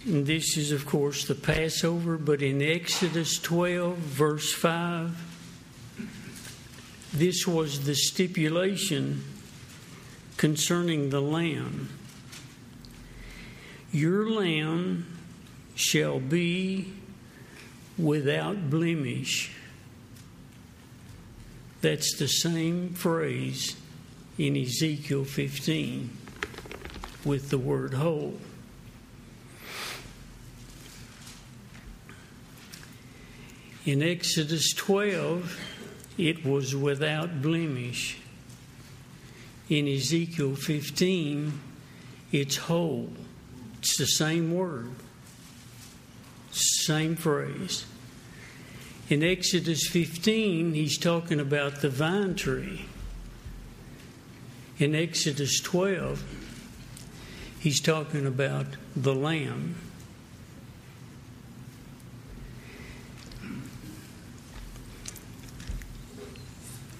And 0.06 0.24
this 0.24 0.56
is, 0.56 0.70
of 0.70 0.86
course, 0.86 1.24
the 1.24 1.34
Passover, 1.34 2.16
but 2.16 2.40
in 2.40 2.62
Exodus 2.62 3.40
12, 3.40 3.96
verse 3.98 4.52
5, 4.54 5.34
this 7.12 7.44
was 7.44 7.86
the 7.86 7.96
stipulation 7.96 9.24
concerning 10.36 11.10
the 11.10 11.20
lamb. 11.20 11.88
Your 13.90 14.30
lamb 14.30 15.06
shall 15.74 16.20
be 16.20 16.92
without 17.98 18.70
blemish. 18.70 19.50
That's 21.80 22.16
the 22.16 22.28
same 22.28 22.94
phrase 22.94 23.74
in 24.38 24.56
Ezekiel 24.56 25.24
15 25.24 26.10
with 27.24 27.50
the 27.50 27.58
word 27.58 27.94
whole. 27.94 28.38
In 33.86 34.02
Exodus 34.02 34.74
12, 34.74 35.60
it 36.18 36.44
was 36.44 36.74
without 36.74 37.40
blemish. 37.40 38.18
In 39.68 39.86
Ezekiel 39.86 40.56
15, 40.56 41.60
it's 42.32 42.56
whole. 42.56 43.12
It's 43.78 43.96
the 43.96 44.06
same 44.06 44.52
word, 44.52 44.90
same 46.50 47.14
phrase. 47.14 47.86
In 49.08 49.22
Exodus 49.22 49.86
15, 49.86 50.74
he's 50.74 50.98
talking 50.98 51.38
about 51.38 51.80
the 51.80 51.88
vine 51.88 52.34
tree. 52.34 52.86
In 54.78 54.96
Exodus 54.96 55.60
12, 55.60 56.24
he's 57.60 57.80
talking 57.80 58.26
about 58.26 58.66
the 58.96 59.14
lamb. 59.14 59.76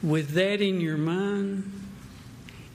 With 0.06 0.30
that 0.30 0.62
in 0.62 0.80
your 0.80 0.96
mind, 0.96 1.68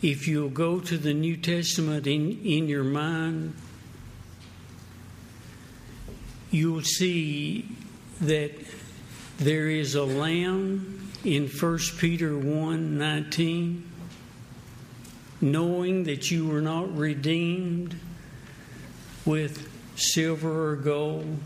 if 0.01 0.27
you'll 0.27 0.49
go 0.49 0.81
to 0.81 0.97
the 0.97 1.13
New 1.13 1.37
Testament 1.37 2.05
in, 2.05 2.37
in 2.43 2.67
your 2.67 2.83
mind, 2.83 3.53
you'll 6.49 6.83
see 6.83 7.69
that 8.19 8.51
there 9.37 9.69
is 9.69 9.95
a 9.95 10.03
lamb 10.03 11.09
in 11.23 11.47
1 11.47 11.79
Peter 11.99 12.37
1 12.37 12.97
19, 12.97 13.89
knowing 15.39 16.03
that 16.03 16.29
you 16.29 16.47
were 16.47 16.61
not 16.61 16.93
redeemed 16.97 17.95
with 19.23 19.69
silver 19.95 20.71
or 20.71 20.75
gold, 20.75 21.37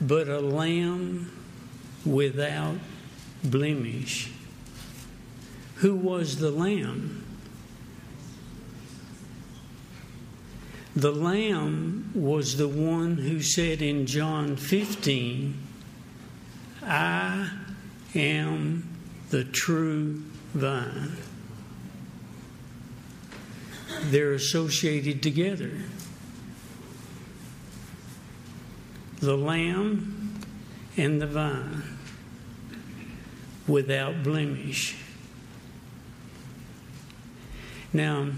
but 0.00 0.28
a 0.28 0.38
lamb 0.38 1.32
without 2.04 2.76
blemish. 3.42 4.30
Who 5.80 5.94
was 5.94 6.36
the 6.36 6.50
Lamb? 6.50 7.24
The 10.94 11.10
Lamb 11.10 12.10
was 12.14 12.58
the 12.58 12.68
one 12.68 13.16
who 13.16 13.40
said 13.40 13.80
in 13.80 14.04
John 14.04 14.56
15, 14.56 15.58
I 16.82 17.50
am 18.14 18.88
the 19.30 19.44
true 19.44 20.22
vine. 20.52 21.16
They're 24.02 24.34
associated 24.34 25.22
together. 25.22 25.70
The 29.20 29.36
Lamb 29.36 30.42
and 30.98 31.22
the 31.22 31.26
vine 31.26 31.82
without 33.66 34.22
blemish. 34.22 34.96
Now, 37.92 38.28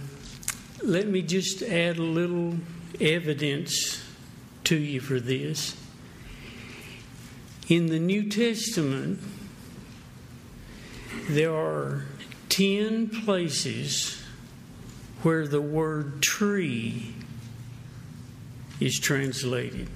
let 0.82 1.06
me 1.08 1.22
just 1.22 1.62
add 1.62 1.98
a 1.98 2.02
little 2.02 2.56
evidence 3.00 4.02
to 4.64 4.76
you 4.76 5.00
for 5.00 5.20
this. 5.20 5.76
In 7.68 7.86
the 7.86 7.98
New 7.98 8.28
Testament, 8.30 9.20
there 11.28 11.54
are 11.54 12.06
10 12.48 13.08
places 13.24 14.22
where 15.22 15.46
the 15.46 15.60
word 15.60 16.22
tree 16.22 17.14
is 18.80 18.98
translated. 18.98 19.88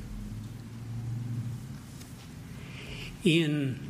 In 3.24 3.80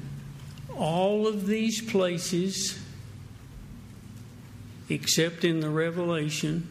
all 0.74 1.26
of 1.26 1.46
these 1.46 1.82
places, 1.82 2.78
except 4.88 5.44
in 5.44 5.60
the 5.60 5.70
Revelation, 5.70 6.66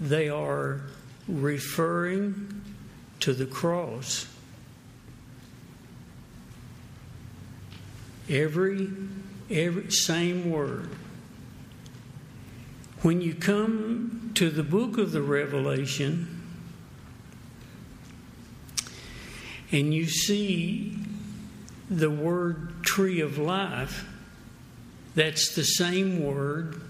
they 0.00 0.28
are 0.28 0.82
referring 1.26 2.62
to 3.20 3.32
the 3.34 3.46
cross. 3.46 4.26
Every, 8.28 8.90
every 9.50 9.90
same 9.90 10.50
word. 10.50 10.90
When 13.02 13.20
you 13.20 13.34
come 13.34 14.32
to 14.34 14.50
the 14.50 14.62
book 14.62 14.98
of 14.98 15.12
the 15.12 15.22
Revelation 15.22 16.42
and 19.70 19.94
you 19.94 20.06
see 20.06 20.98
the 21.90 22.10
word 22.10 22.82
tree 22.82 23.20
of 23.20 23.38
life, 23.38 24.04
that's 25.18 25.56
the 25.56 25.64
same 25.64 26.24
word 26.24 26.80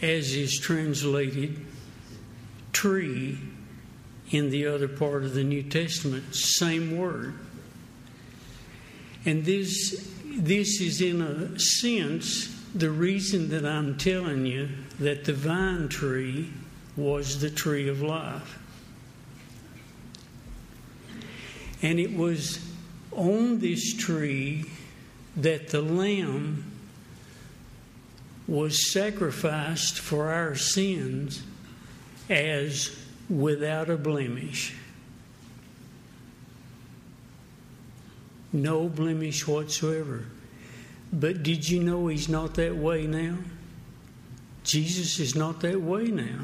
as 0.00 0.34
is 0.34 0.58
translated 0.58 1.62
tree 2.72 3.38
in 4.30 4.48
the 4.48 4.66
other 4.66 4.88
part 4.88 5.24
of 5.24 5.34
the 5.34 5.44
New 5.44 5.62
Testament. 5.62 6.34
Same 6.34 6.96
word. 6.96 7.34
And 9.26 9.44
this, 9.44 10.10
this 10.24 10.80
is, 10.80 11.02
in 11.02 11.20
a 11.20 11.58
sense, 11.58 12.46
the 12.74 12.90
reason 12.90 13.50
that 13.50 13.66
I'm 13.66 13.98
telling 13.98 14.46
you 14.46 14.70
that 14.98 15.26
the 15.26 15.34
vine 15.34 15.90
tree 15.90 16.50
was 16.96 17.42
the 17.42 17.50
tree 17.50 17.88
of 17.88 18.00
life. 18.00 18.58
And 21.82 22.00
it 22.00 22.16
was 22.16 22.66
on 23.12 23.58
this 23.58 23.94
tree 23.94 24.64
that 25.36 25.68
the 25.68 25.82
Lamb 25.82 26.67
was 28.48 28.90
sacrificed 28.90 29.98
for 29.98 30.32
our 30.32 30.54
sins 30.54 31.42
as 32.30 32.98
without 33.28 33.90
a 33.90 33.96
blemish. 33.96 34.74
No 38.50 38.88
blemish 38.88 39.46
whatsoever. 39.46 40.24
But 41.12 41.42
did 41.42 41.68
you 41.68 41.82
know 41.82 42.06
he's 42.06 42.28
not 42.28 42.54
that 42.54 42.74
way 42.74 43.06
now? 43.06 43.36
Jesus 44.64 45.20
is 45.20 45.34
not 45.34 45.60
that 45.60 45.80
way 45.80 46.04
now. 46.04 46.40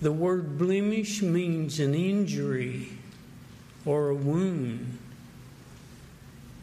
The 0.00 0.12
word 0.12 0.58
blemish 0.58 1.22
means 1.22 1.80
an 1.80 1.94
injury 1.94 2.88
or 3.84 4.08
a 4.08 4.14
wound. 4.14 4.98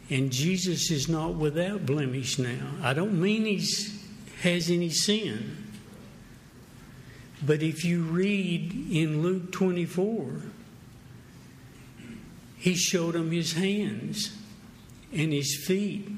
And 0.08 0.30
Jesus 0.30 0.90
is 0.90 1.08
not 1.08 1.34
without 1.34 1.84
blemish 1.84 2.38
now. 2.38 2.70
I 2.82 2.94
don't 2.94 3.20
mean 3.20 3.44
he 3.44 3.66
has 4.42 4.70
any 4.70 4.90
sin. 4.90 5.64
But 7.44 7.62
if 7.62 7.84
you 7.84 8.02
read 8.02 8.72
in 8.90 9.22
Luke 9.22 9.52
24, 9.52 10.42
he 12.56 12.74
showed 12.74 13.14
him 13.14 13.30
his 13.30 13.52
hands 13.52 14.36
and 15.12 15.32
his 15.32 15.64
feet. 15.66 16.08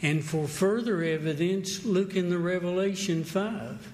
And 0.00 0.24
for 0.24 0.48
further 0.48 1.02
evidence, 1.02 1.84
look 1.84 2.16
in 2.16 2.30
the 2.30 2.38
Revelation 2.38 3.24
5. 3.24 3.92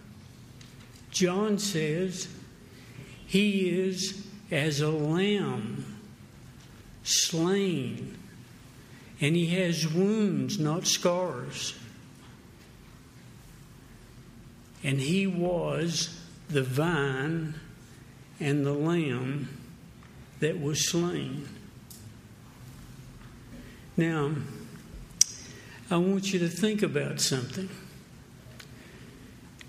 John 1.10 1.58
says, 1.58 2.28
He 3.26 3.70
is 3.70 4.26
as 4.50 4.80
a 4.80 4.90
lamb 4.90 5.84
slain, 7.02 8.17
and 9.20 9.34
he 9.34 9.46
has 9.46 9.86
wounds, 9.86 10.58
not 10.58 10.86
scars. 10.86 11.74
And 14.84 15.00
he 15.00 15.26
was 15.26 16.20
the 16.48 16.62
vine 16.62 17.54
and 18.38 18.64
the 18.64 18.72
lamb 18.72 19.48
that 20.40 20.60
was 20.60 20.88
slain. 20.88 21.48
Now, 23.96 24.34
I 25.90 25.96
want 25.96 26.32
you 26.32 26.38
to 26.38 26.48
think 26.48 26.82
about 26.82 27.20
something. 27.20 27.68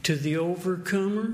To 0.03 0.15
the 0.15 0.37
overcomer, 0.37 1.33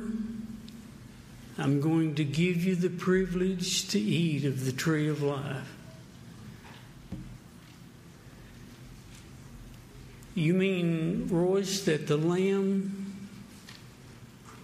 I'm 1.57 1.81
going 1.81 2.15
to 2.15 2.23
give 2.23 2.63
you 2.63 2.75
the 2.75 2.89
privilege 2.89 3.87
to 3.89 3.99
eat 3.99 4.45
of 4.45 4.65
the 4.65 4.71
tree 4.71 5.09
of 5.09 5.21
life. 5.21 5.74
You 10.35 10.53
mean, 10.53 11.29
Royce, 11.31 11.85
that 11.85 12.07
the 12.07 12.17
lamb 12.17 13.05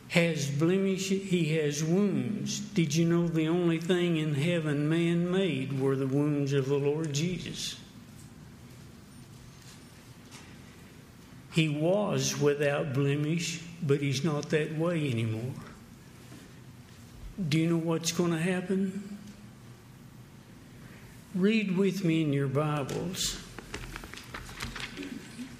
has 0.10 0.52
blemish, 0.52 1.08
he 1.08 1.56
has 1.56 1.82
wounds. 1.82 2.60
Did 2.60 2.94
you 2.94 3.06
know 3.06 3.30
the 3.30 3.48
only 3.48 3.80
thing 3.80 4.18
in 4.18 4.36
heaven 4.36 4.90
man 4.90 5.32
made 5.32 5.80
were 5.80 5.96
the 5.96 6.08
wounds 6.08 6.52
of 6.52 6.68
the 6.68 6.76
Lord 6.76 7.14
Jesus? 7.14 7.78
He 11.54 11.70
was 11.70 12.38
without 12.40 12.94
blemish, 12.94 13.62
but 13.82 14.02
he's 14.02 14.26
not 14.26 14.50
that 14.50 14.78
way 14.78 15.10
anymore. 15.10 15.54
Do 17.48 17.58
you 17.58 17.70
know 17.70 17.78
what's 17.78 18.12
going 18.12 18.32
to 18.32 18.40
happen? 18.40 19.18
Read 21.34 21.78
with 21.78 22.04
me 22.04 22.22
in 22.22 22.34
your 22.34 22.48
Bibles 22.48 23.42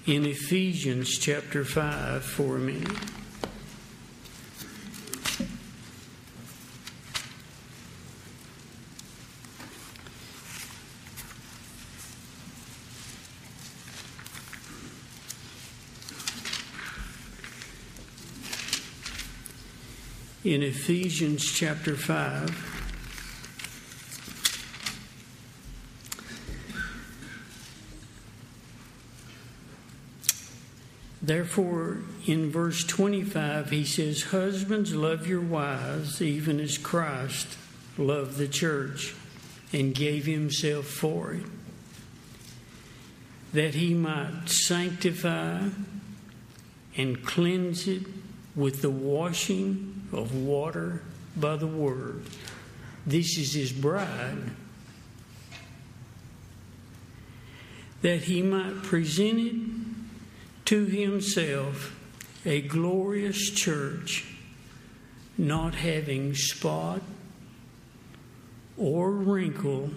in 0.06 0.26
Ephesians 0.26 1.16
chapter 1.16 1.64
5 1.64 2.24
for 2.24 2.58
minute. 2.58 2.88
In 20.44 20.64
Ephesians 20.64 21.44
chapter 21.44 21.94
5. 21.94 22.71
Therefore, 31.22 31.98
in 32.26 32.50
verse 32.50 32.82
25, 32.84 33.70
he 33.70 33.84
says, 33.84 34.24
Husbands, 34.24 34.92
love 34.92 35.26
your 35.26 35.40
wives, 35.40 36.20
even 36.20 36.58
as 36.58 36.78
Christ 36.78 37.46
loved 37.96 38.38
the 38.38 38.48
church 38.48 39.14
and 39.72 39.94
gave 39.94 40.26
himself 40.26 40.86
for 40.86 41.34
it, 41.34 41.44
that 43.52 43.74
he 43.74 43.94
might 43.94 44.48
sanctify 44.48 45.68
and 46.96 47.24
cleanse 47.24 47.86
it 47.86 48.02
with 48.56 48.82
the 48.82 48.90
washing 48.90 50.08
of 50.12 50.34
water 50.34 51.02
by 51.36 51.54
the 51.56 51.68
word. 51.68 52.24
This 53.06 53.38
is 53.38 53.54
his 53.54 53.72
bride. 53.72 54.50
That 58.02 58.22
he 58.22 58.42
might 58.42 58.82
present 58.82 59.38
it 59.38 59.81
to 60.72 60.86
himself 60.86 61.94
a 62.46 62.62
glorious 62.62 63.50
church, 63.50 64.24
not 65.36 65.74
having 65.74 66.34
spot 66.34 67.02
or 68.78 69.10
wrinkle 69.10 69.90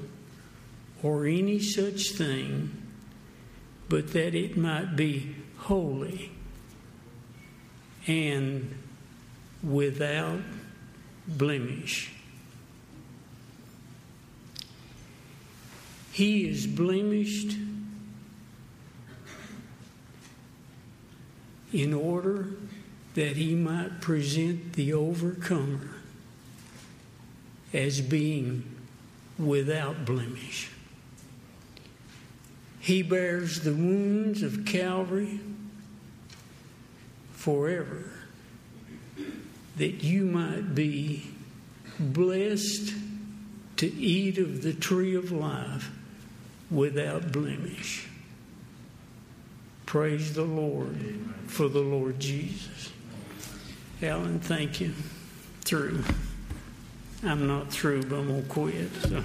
or 1.01 1.25
any 1.25 1.59
such 1.59 2.11
thing, 2.11 2.69
but 3.87 4.11
that 4.11 4.35
it 4.35 4.57
might 4.57 4.97
be 4.97 5.33
holy 5.59 6.29
and 8.05 8.75
without 9.63 10.41
blemish. 11.25 12.11
He 16.11 16.49
is 16.49 16.67
blemished 16.67 17.55
in 21.81 21.93
order 21.93 22.47
that 23.15 23.35
he 23.35 23.53
might 23.53 24.01
present 24.01 24.73
the 24.73 24.93
overcomer 24.93 25.89
as 27.73 27.99
being 27.99 28.63
without 29.37 30.05
blemish. 30.05 30.69
He 32.79 33.01
bears 33.01 33.61
the 33.61 33.73
wounds 33.73 34.41
of 34.43 34.65
Calvary 34.65 35.39
forever 37.33 38.11
that 39.77 40.03
you 40.03 40.25
might 40.25 40.73
be 40.73 41.29
blessed 41.99 42.93
to 43.77 43.93
eat 43.93 44.37
of 44.37 44.61
the 44.61 44.73
tree 44.73 45.15
of 45.15 45.31
life 45.31 45.91
without 46.71 47.31
blemish. 47.31 48.07
Praise 49.85 50.33
the 50.33 50.43
Lord 50.43 50.97
for 51.47 51.67
the 51.69 51.79
Lord 51.79 52.19
Jesus. 52.19 52.91
Alan, 54.01 54.39
thank 54.39 54.81
you. 54.81 54.93
Through. 55.61 56.03
I'm 57.23 57.47
not 57.47 57.71
through, 57.71 58.03
but 58.03 58.17
I'm 58.17 58.27
going 58.27 58.43
to 58.43 58.49
quit. 58.49 58.91
So. 59.03 59.23